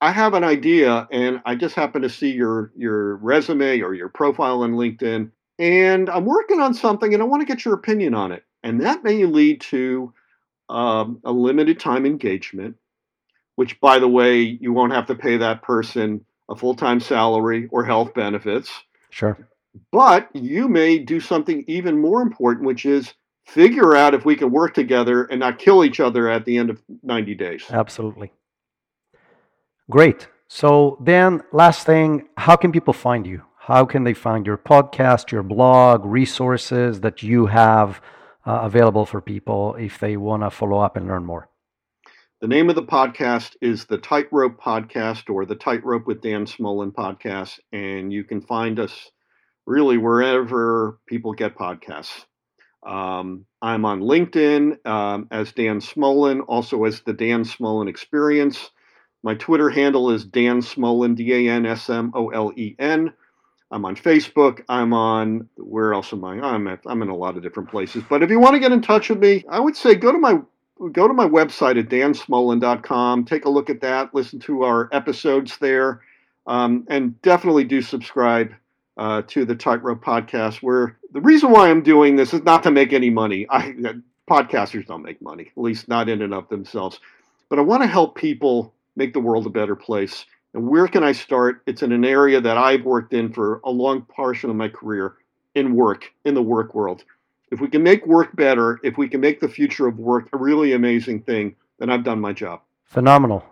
I 0.00 0.12
have 0.12 0.34
an 0.34 0.44
idea 0.44 1.08
and 1.10 1.40
I 1.44 1.56
just 1.56 1.74
happen 1.74 2.02
to 2.02 2.08
see 2.08 2.30
your 2.30 2.70
your 2.76 3.16
resume 3.16 3.80
or 3.80 3.92
your 3.92 4.08
profile 4.08 4.62
on 4.62 4.74
LinkedIn 4.74 5.32
and 5.58 6.08
I'm 6.08 6.26
working 6.26 6.60
on 6.60 6.74
something 6.74 7.12
and 7.12 7.20
I 7.20 7.26
want 7.26 7.40
to 7.40 7.52
get 7.52 7.64
your 7.64 7.74
opinion 7.74 8.14
on 8.14 8.30
it. 8.30 8.44
And 8.62 8.80
that 8.82 9.02
may 9.02 9.24
lead 9.24 9.60
to 9.62 10.12
um, 10.72 11.20
a 11.24 11.30
limited 11.30 11.78
time 11.78 12.06
engagement, 12.06 12.76
which, 13.56 13.78
by 13.80 13.98
the 13.98 14.08
way, 14.08 14.40
you 14.40 14.72
won't 14.72 14.92
have 14.92 15.06
to 15.06 15.14
pay 15.14 15.36
that 15.36 15.62
person 15.62 16.24
a 16.48 16.56
full 16.56 16.74
time 16.74 16.98
salary 16.98 17.68
or 17.70 17.84
health 17.84 18.14
benefits. 18.14 18.70
Sure. 19.10 19.38
But 19.90 20.28
you 20.34 20.68
may 20.68 20.98
do 20.98 21.20
something 21.20 21.64
even 21.66 22.00
more 22.00 22.22
important, 22.22 22.66
which 22.66 22.84
is 22.84 23.14
figure 23.46 23.94
out 23.94 24.14
if 24.14 24.24
we 24.24 24.36
can 24.36 24.50
work 24.50 24.74
together 24.74 25.24
and 25.24 25.40
not 25.40 25.58
kill 25.58 25.84
each 25.84 26.00
other 26.00 26.28
at 26.28 26.44
the 26.44 26.56
end 26.56 26.70
of 26.70 26.82
90 27.02 27.34
days. 27.34 27.64
Absolutely. 27.70 28.32
Great. 29.90 30.28
So, 30.48 30.98
Dan, 31.02 31.42
last 31.52 31.86
thing, 31.86 32.28
how 32.36 32.56
can 32.56 32.72
people 32.72 32.92
find 32.92 33.26
you? 33.26 33.42
How 33.58 33.84
can 33.84 34.04
they 34.04 34.14
find 34.14 34.46
your 34.46 34.58
podcast, 34.58 35.30
your 35.30 35.42
blog, 35.42 36.04
resources 36.04 37.00
that 37.00 37.22
you 37.22 37.46
have 37.46 38.00
uh, 38.46 38.60
available 38.62 39.06
for 39.06 39.20
people 39.20 39.74
if 39.76 39.98
they 39.98 40.16
want 40.16 40.42
to 40.42 40.50
follow 40.50 40.78
up 40.78 40.96
and 40.96 41.06
learn 41.06 41.24
more? 41.24 41.48
The 42.40 42.48
name 42.48 42.68
of 42.68 42.74
the 42.74 42.82
podcast 42.82 43.54
is 43.60 43.84
the 43.84 43.98
Tightrope 43.98 44.60
Podcast 44.60 45.30
or 45.32 45.46
the 45.46 45.54
Tightrope 45.54 46.06
with 46.08 46.22
Dan 46.22 46.44
Smolen 46.44 46.92
podcast, 46.92 47.60
and 47.72 48.12
you 48.12 48.24
can 48.24 48.40
find 48.40 48.80
us 48.80 49.12
really 49.64 49.96
wherever 49.96 50.98
people 51.06 51.34
get 51.34 51.56
podcasts. 51.56 52.24
Um, 52.84 53.46
I'm 53.60 53.84
on 53.84 54.00
LinkedIn 54.00 54.84
um, 54.84 55.28
as 55.30 55.52
Dan 55.52 55.80
Smolen, 55.80 56.40
also 56.40 56.84
as 56.84 57.00
the 57.02 57.12
Dan 57.12 57.44
Smolen 57.44 57.88
Experience. 57.88 58.70
My 59.22 59.34
Twitter 59.34 59.70
handle 59.70 60.10
is 60.10 60.24
Dan 60.24 60.62
Smolen, 60.62 61.14
D 61.14 61.32
A 61.32 61.52
N 61.52 61.64
S 61.64 61.88
M 61.88 62.10
O 62.12 62.30
L 62.30 62.52
E 62.56 62.74
N. 62.78 63.12
I'm 63.72 63.86
on 63.86 63.96
Facebook. 63.96 64.62
I'm 64.68 64.92
on 64.92 65.48
where 65.56 65.94
else 65.94 66.12
am 66.12 66.24
I? 66.24 66.38
I'm 66.38 66.68
at, 66.68 66.80
I'm 66.86 67.00
in 67.00 67.08
a 67.08 67.16
lot 67.16 67.36
of 67.36 67.42
different 67.42 67.70
places. 67.70 68.04
But 68.08 68.22
if 68.22 68.30
you 68.30 68.38
want 68.38 68.54
to 68.54 68.60
get 68.60 68.70
in 68.70 68.82
touch 68.82 69.08
with 69.08 69.18
me, 69.18 69.44
I 69.48 69.58
would 69.58 69.76
say 69.76 69.94
go 69.94 70.12
to 70.12 70.18
my 70.18 70.40
go 70.92 71.08
to 71.08 71.14
my 71.14 71.26
website 71.26 71.78
at 71.78 71.88
dansmolen.com. 71.88 73.24
Take 73.24 73.46
a 73.46 73.50
look 73.50 73.70
at 73.70 73.80
that. 73.80 74.14
Listen 74.14 74.38
to 74.40 74.64
our 74.64 74.90
episodes 74.92 75.56
there, 75.58 76.02
um, 76.46 76.86
and 76.90 77.20
definitely 77.22 77.64
do 77.64 77.80
subscribe 77.80 78.52
uh, 78.98 79.22
to 79.28 79.46
the 79.46 79.54
Tightrope 79.54 80.04
podcast. 80.04 80.56
Where 80.56 80.98
the 81.12 81.22
reason 81.22 81.50
why 81.50 81.70
I'm 81.70 81.82
doing 81.82 82.16
this 82.16 82.34
is 82.34 82.42
not 82.42 82.62
to 82.64 82.70
make 82.70 82.92
any 82.92 83.08
money. 83.08 83.46
I 83.50 83.74
podcasters 84.28 84.86
don't 84.86 85.02
make 85.02 85.20
money, 85.22 85.50
at 85.56 85.62
least 85.62 85.88
not 85.88 86.10
in 86.10 86.20
and 86.20 86.34
of 86.34 86.48
themselves. 86.50 87.00
But 87.48 87.58
I 87.58 87.62
want 87.62 87.82
to 87.82 87.88
help 87.88 88.16
people 88.16 88.74
make 88.96 89.14
the 89.14 89.20
world 89.20 89.46
a 89.46 89.50
better 89.50 89.76
place. 89.76 90.26
And 90.54 90.68
where 90.68 90.86
can 90.86 91.02
I 91.02 91.12
start? 91.12 91.62
It's 91.66 91.82
in 91.82 91.92
an 91.92 92.04
area 92.04 92.40
that 92.40 92.58
I've 92.58 92.84
worked 92.84 93.14
in 93.14 93.32
for 93.32 93.60
a 93.64 93.70
long 93.70 94.02
portion 94.02 94.50
of 94.50 94.56
my 94.56 94.68
career 94.68 95.14
in 95.54 95.74
work, 95.74 96.12
in 96.24 96.34
the 96.34 96.42
work 96.42 96.74
world. 96.74 97.04
If 97.50 97.60
we 97.60 97.68
can 97.68 97.82
make 97.82 98.06
work 98.06 98.34
better, 98.36 98.80
if 98.82 98.96
we 98.96 99.08
can 99.08 99.20
make 99.20 99.40
the 99.40 99.48
future 99.48 99.86
of 99.86 99.98
work 99.98 100.28
a 100.32 100.36
really 100.36 100.72
amazing 100.72 101.22
thing, 101.22 101.56
then 101.78 101.90
I've 101.90 102.04
done 102.04 102.20
my 102.20 102.32
job. 102.32 102.60
Phenomenal. 102.84 103.44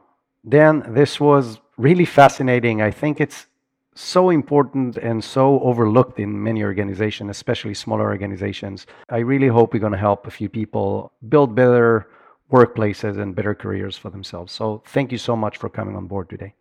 Dan, 0.49 0.95
this 0.95 1.21
was 1.21 1.61
really 1.77 2.05
fascinating. 2.05 2.81
I 2.81 2.91
think 2.91 3.21
it's 3.21 3.47
so 3.95 4.31
important 4.31 4.97
and 4.97 5.23
so 5.23 5.61
overlooked 5.61 6.19
in 6.19 6.43
many 6.43 6.63
organizations, 6.63 7.31
especially 7.31 7.75
smaller 7.75 8.05
organizations. 8.05 8.87
I 9.11 9.19
really 9.19 9.49
hope 9.49 9.75
we're 9.75 9.81
going 9.81 9.93
to 9.93 9.99
help 9.99 10.27
a 10.27 10.31
few 10.31 10.49
people 10.49 11.13
build 11.29 11.55
better 11.55 12.09
workplaces 12.51 13.19
and 13.19 13.35
better 13.35 13.55
careers 13.55 13.97
for 13.97 14.11
themselves. 14.11 14.53
So 14.53 14.83
thank 14.87 15.13
you 15.13 15.19
so 15.19 15.37
much 15.37 15.59
for 15.59 15.69
coming 15.69 15.97
on 15.97 16.07
board 16.07 16.29
today. 16.31 16.55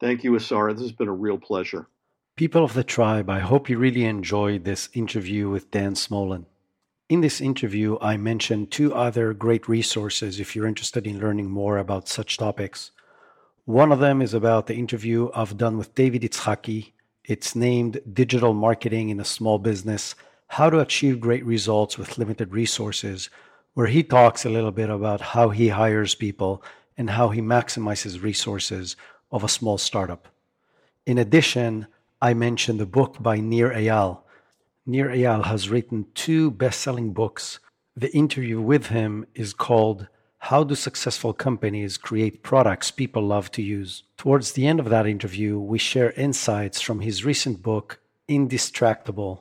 Thank 0.00 0.24
you, 0.24 0.32
Asara. 0.32 0.72
This 0.72 0.82
has 0.82 0.92
been 0.92 1.08
a 1.08 1.12
real 1.12 1.38
pleasure. 1.38 1.86
People 2.36 2.64
of 2.64 2.74
the 2.74 2.84
tribe, 2.84 3.30
I 3.30 3.38
hope 3.38 3.70
you 3.70 3.78
really 3.78 4.04
enjoyed 4.04 4.64
this 4.64 4.90
interview 4.92 5.48
with 5.48 5.70
Dan 5.70 5.94
Smolin. 5.94 6.44
In 7.08 7.22
this 7.22 7.40
interview, 7.40 7.96
I 8.00 8.16
mentioned 8.18 8.70
two 8.70 8.92
other 8.92 9.32
great 9.32 9.68
resources 9.68 10.38
if 10.38 10.54
you're 10.54 10.66
interested 10.66 11.06
in 11.06 11.18
learning 11.18 11.48
more 11.48 11.78
about 11.78 12.08
such 12.08 12.36
topics. 12.36 12.90
One 13.64 13.90
of 13.90 14.00
them 14.00 14.20
is 14.20 14.34
about 14.34 14.66
the 14.66 14.74
interview 14.74 15.30
I've 15.34 15.56
done 15.56 15.78
with 15.78 15.94
David 15.94 16.22
Itzhaki. 16.22 16.92
It's 17.24 17.56
named 17.56 18.00
Digital 18.12 18.52
Marketing 18.52 19.08
in 19.08 19.18
a 19.18 19.24
Small 19.24 19.58
Business 19.58 20.14
How 20.48 20.68
to 20.68 20.80
Achieve 20.80 21.20
Great 21.20 21.44
Results 21.44 21.96
with 21.96 22.18
Limited 22.18 22.52
Resources, 22.52 23.30
where 23.72 23.86
he 23.86 24.02
talks 24.02 24.44
a 24.44 24.50
little 24.50 24.72
bit 24.72 24.90
about 24.90 25.20
how 25.20 25.48
he 25.48 25.68
hires 25.68 26.14
people 26.14 26.62
and 26.98 27.10
how 27.10 27.30
he 27.30 27.40
maximizes 27.40 28.22
resources 28.22 28.96
of 29.30 29.44
a 29.44 29.48
small 29.48 29.78
startup. 29.78 30.28
In 31.04 31.18
addition, 31.18 31.86
I 32.20 32.34
mentioned 32.34 32.80
the 32.80 32.86
book 32.86 33.22
by 33.22 33.38
Nir 33.38 33.70
Eyal. 33.70 34.20
Nir 34.86 35.08
Eyal 35.08 35.44
has 35.44 35.68
written 35.68 36.06
two 36.14 36.50
best 36.50 36.80
selling 36.80 37.12
books. 37.12 37.58
The 37.96 38.14
interview 38.14 38.60
with 38.60 38.86
him 38.86 39.26
is 39.34 39.52
called 39.52 40.08
How 40.38 40.64
Do 40.64 40.74
Successful 40.74 41.32
Companies 41.32 41.96
Create 41.96 42.42
Products 42.42 42.90
People 42.90 43.22
Love 43.22 43.50
to 43.52 43.62
Use? 43.62 44.04
Towards 44.16 44.52
the 44.52 44.66
end 44.66 44.80
of 44.80 44.88
that 44.90 45.06
interview, 45.06 45.58
we 45.58 45.78
share 45.78 46.12
insights 46.12 46.80
from 46.80 47.00
his 47.00 47.24
recent 47.24 47.62
book, 47.62 48.00
Indistractable, 48.28 49.40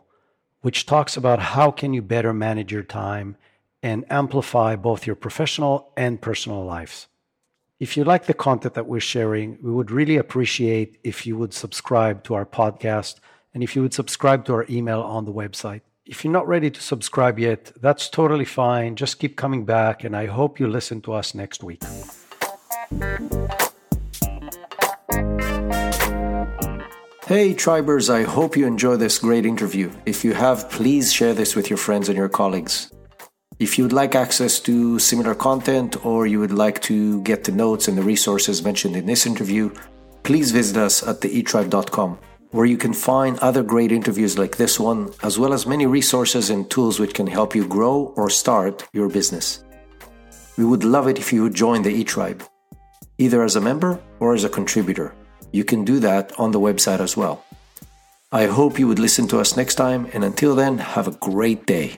which 0.62 0.86
talks 0.86 1.16
about 1.16 1.40
how 1.40 1.72
can 1.72 1.94
you 1.94 2.02
better 2.02 2.34
manage 2.34 2.72
your 2.72 2.84
time 2.84 3.38
and 3.82 4.04
amplify 4.10 4.76
both 4.76 5.06
your 5.06 5.16
professional 5.16 5.92
and 5.96 6.22
personal 6.22 6.66
lives. 6.66 7.08
If 7.78 7.98
you 7.98 8.06
like 8.06 8.26
the 8.26 8.34
content 8.34 8.74
that 8.76 8.88
we're 8.88 9.02
sharing, 9.02 9.58
we 9.62 9.70
would 9.70 9.92
really 9.92 10.16
appreciate 10.16 10.98
if 11.04 11.28
you 11.28 11.36
would 11.38 11.54
subscribe 11.54 12.24
to 12.24 12.34
our 12.34 12.46
podcast 12.46 13.16
and 13.54 13.62
if 13.62 13.76
you 13.76 13.82
would 13.82 13.94
subscribe 13.94 14.46
to 14.46 14.54
our 14.54 14.66
email 14.70 15.02
on 15.02 15.26
the 15.26 15.34
website. 15.34 15.82
If 16.06 16.24
you're 16.24 16.32
not 16.32 16.48
ready 16.48 16.72
to 16.72 16.82
subscribe 16.82 17.38
yet, 17.38 17.74
that's 17.82 18.08
totally 18.10 18.46
fine. 18.46 18.96
Just 18.96 19.20
keep 19.20 19.36
coming 19.36 19.66
back, 19.66 20.06
and 20.06 20.16
I 20.16 20.28
hope 20.28 20.58
you 20.58 20.70
listen 20.70 21.02
to 21.02 21.12
us 21.12 21.36
next 21.36 21.64
week. 21.66 21.84
Hey, 27.28 27.54
Tribers, 27.54 28.10
I 28.10 28.24
hope 28.24 28.56
you 28.56 28.68
enjoy 28.68 28.96
this 28.96 29.20
great 29.20 29.46
interview. 29.46 29.92
If 30.06 30.24
you 30.24 30.34
have, 30.34 30.70
please 30.70 31.12
share 31.12 31.34
this 31.34 31.58
with 31.58 31.70
your 31.70 31.78
friends 31.78 32.08
and 32.08 32.18
your 32.18 32.30
colleagues. 32.30 32.90
If 33.58 33.78
you 33.78 33.86
would 33.86 33.94
like 33.94 34.16
access 34.16 34.60
to 34.62 35.00
similar 35.00 35.34
content 35.34 36.06
or 36.06 36.28
you 36.28 36.42
would 36.42 36.52
like 36.52 36.82
to 36.84 37.22
get 37.22 37.46
the 37.46 37.54
notes 37.54 37.88
and 37.88 37.98
the 37.98 38.04
resources 38.04 38.62
mentioned 38.62 38.98
in 38.98 39.06
this 39.06 39.26
interview, 39.26 39.74
please 40.24 40.52
visit 40.52 40.76
us 40.76 41.08
at 41.08 41.22
theetribe.com, 41.22 42.20
where 42.52 42.66
you 42.66 42.76
can 42.76 42.92
find 42.92 43.40
other 43.40 43.64
great 43.64 43.94
interviews 43.94 44.38
like 44.38 44.58
this 44.58 44.78
one, 44.78 45.14
as 45.24 45.40
well 45.40 45.54
as 45.54 45.66
many 45.66 45.86
resources 45.86 46.50
and 46.50 46.70
tools 46.70 47.00
which 47.00 47.14
can 47.14 47.28
help 47.28 47.56
you 47.56 47.66
grow 47.66 48.14
or 48.18 48.30
start 48.30 48.86
your 48.92 49.08
business. 49.08 49.64
We 50.58 50.66
would 50.66 50.84
love 50.84 51.08
it 51.08 51.18
if 51.18 51.32
you 51.32 51.44
would 51.44 51.54
join 51.54 51.82
the 51.82 52.04
eTribe, 52.04 52.46
either 53.20 53.42
as 53.42 53.56
a 53.56 53.62
member 53.62 54.02
or 54.20 54.34
as 54.34 54.44
a 54.44 54.50
contributor. 54.50 55.16
You 55.54 55.64
can 55.64 55.86
do 55.86 56.00
that 56.00 56.38
on 56.38 56.52
the 56.52 56.60
website 56.60 57.00
as 57.00 57.16
well. 57.16 57.46
I 58.34 58.48
hope 58.48 58.80
you 58.80 58.88
would 58.90 59.00
listen 59.00 59.30
to 59.30 59.40
us 59.40 59.56
next 59.56 59.76
time, 59.76 60.10
and 60.12 60.26
until 60.26 60.56
then, 60.56 60.78
have 60.80 61.08
a 61.08 61.12
great 61.12 61.66
day. 61.66 61.98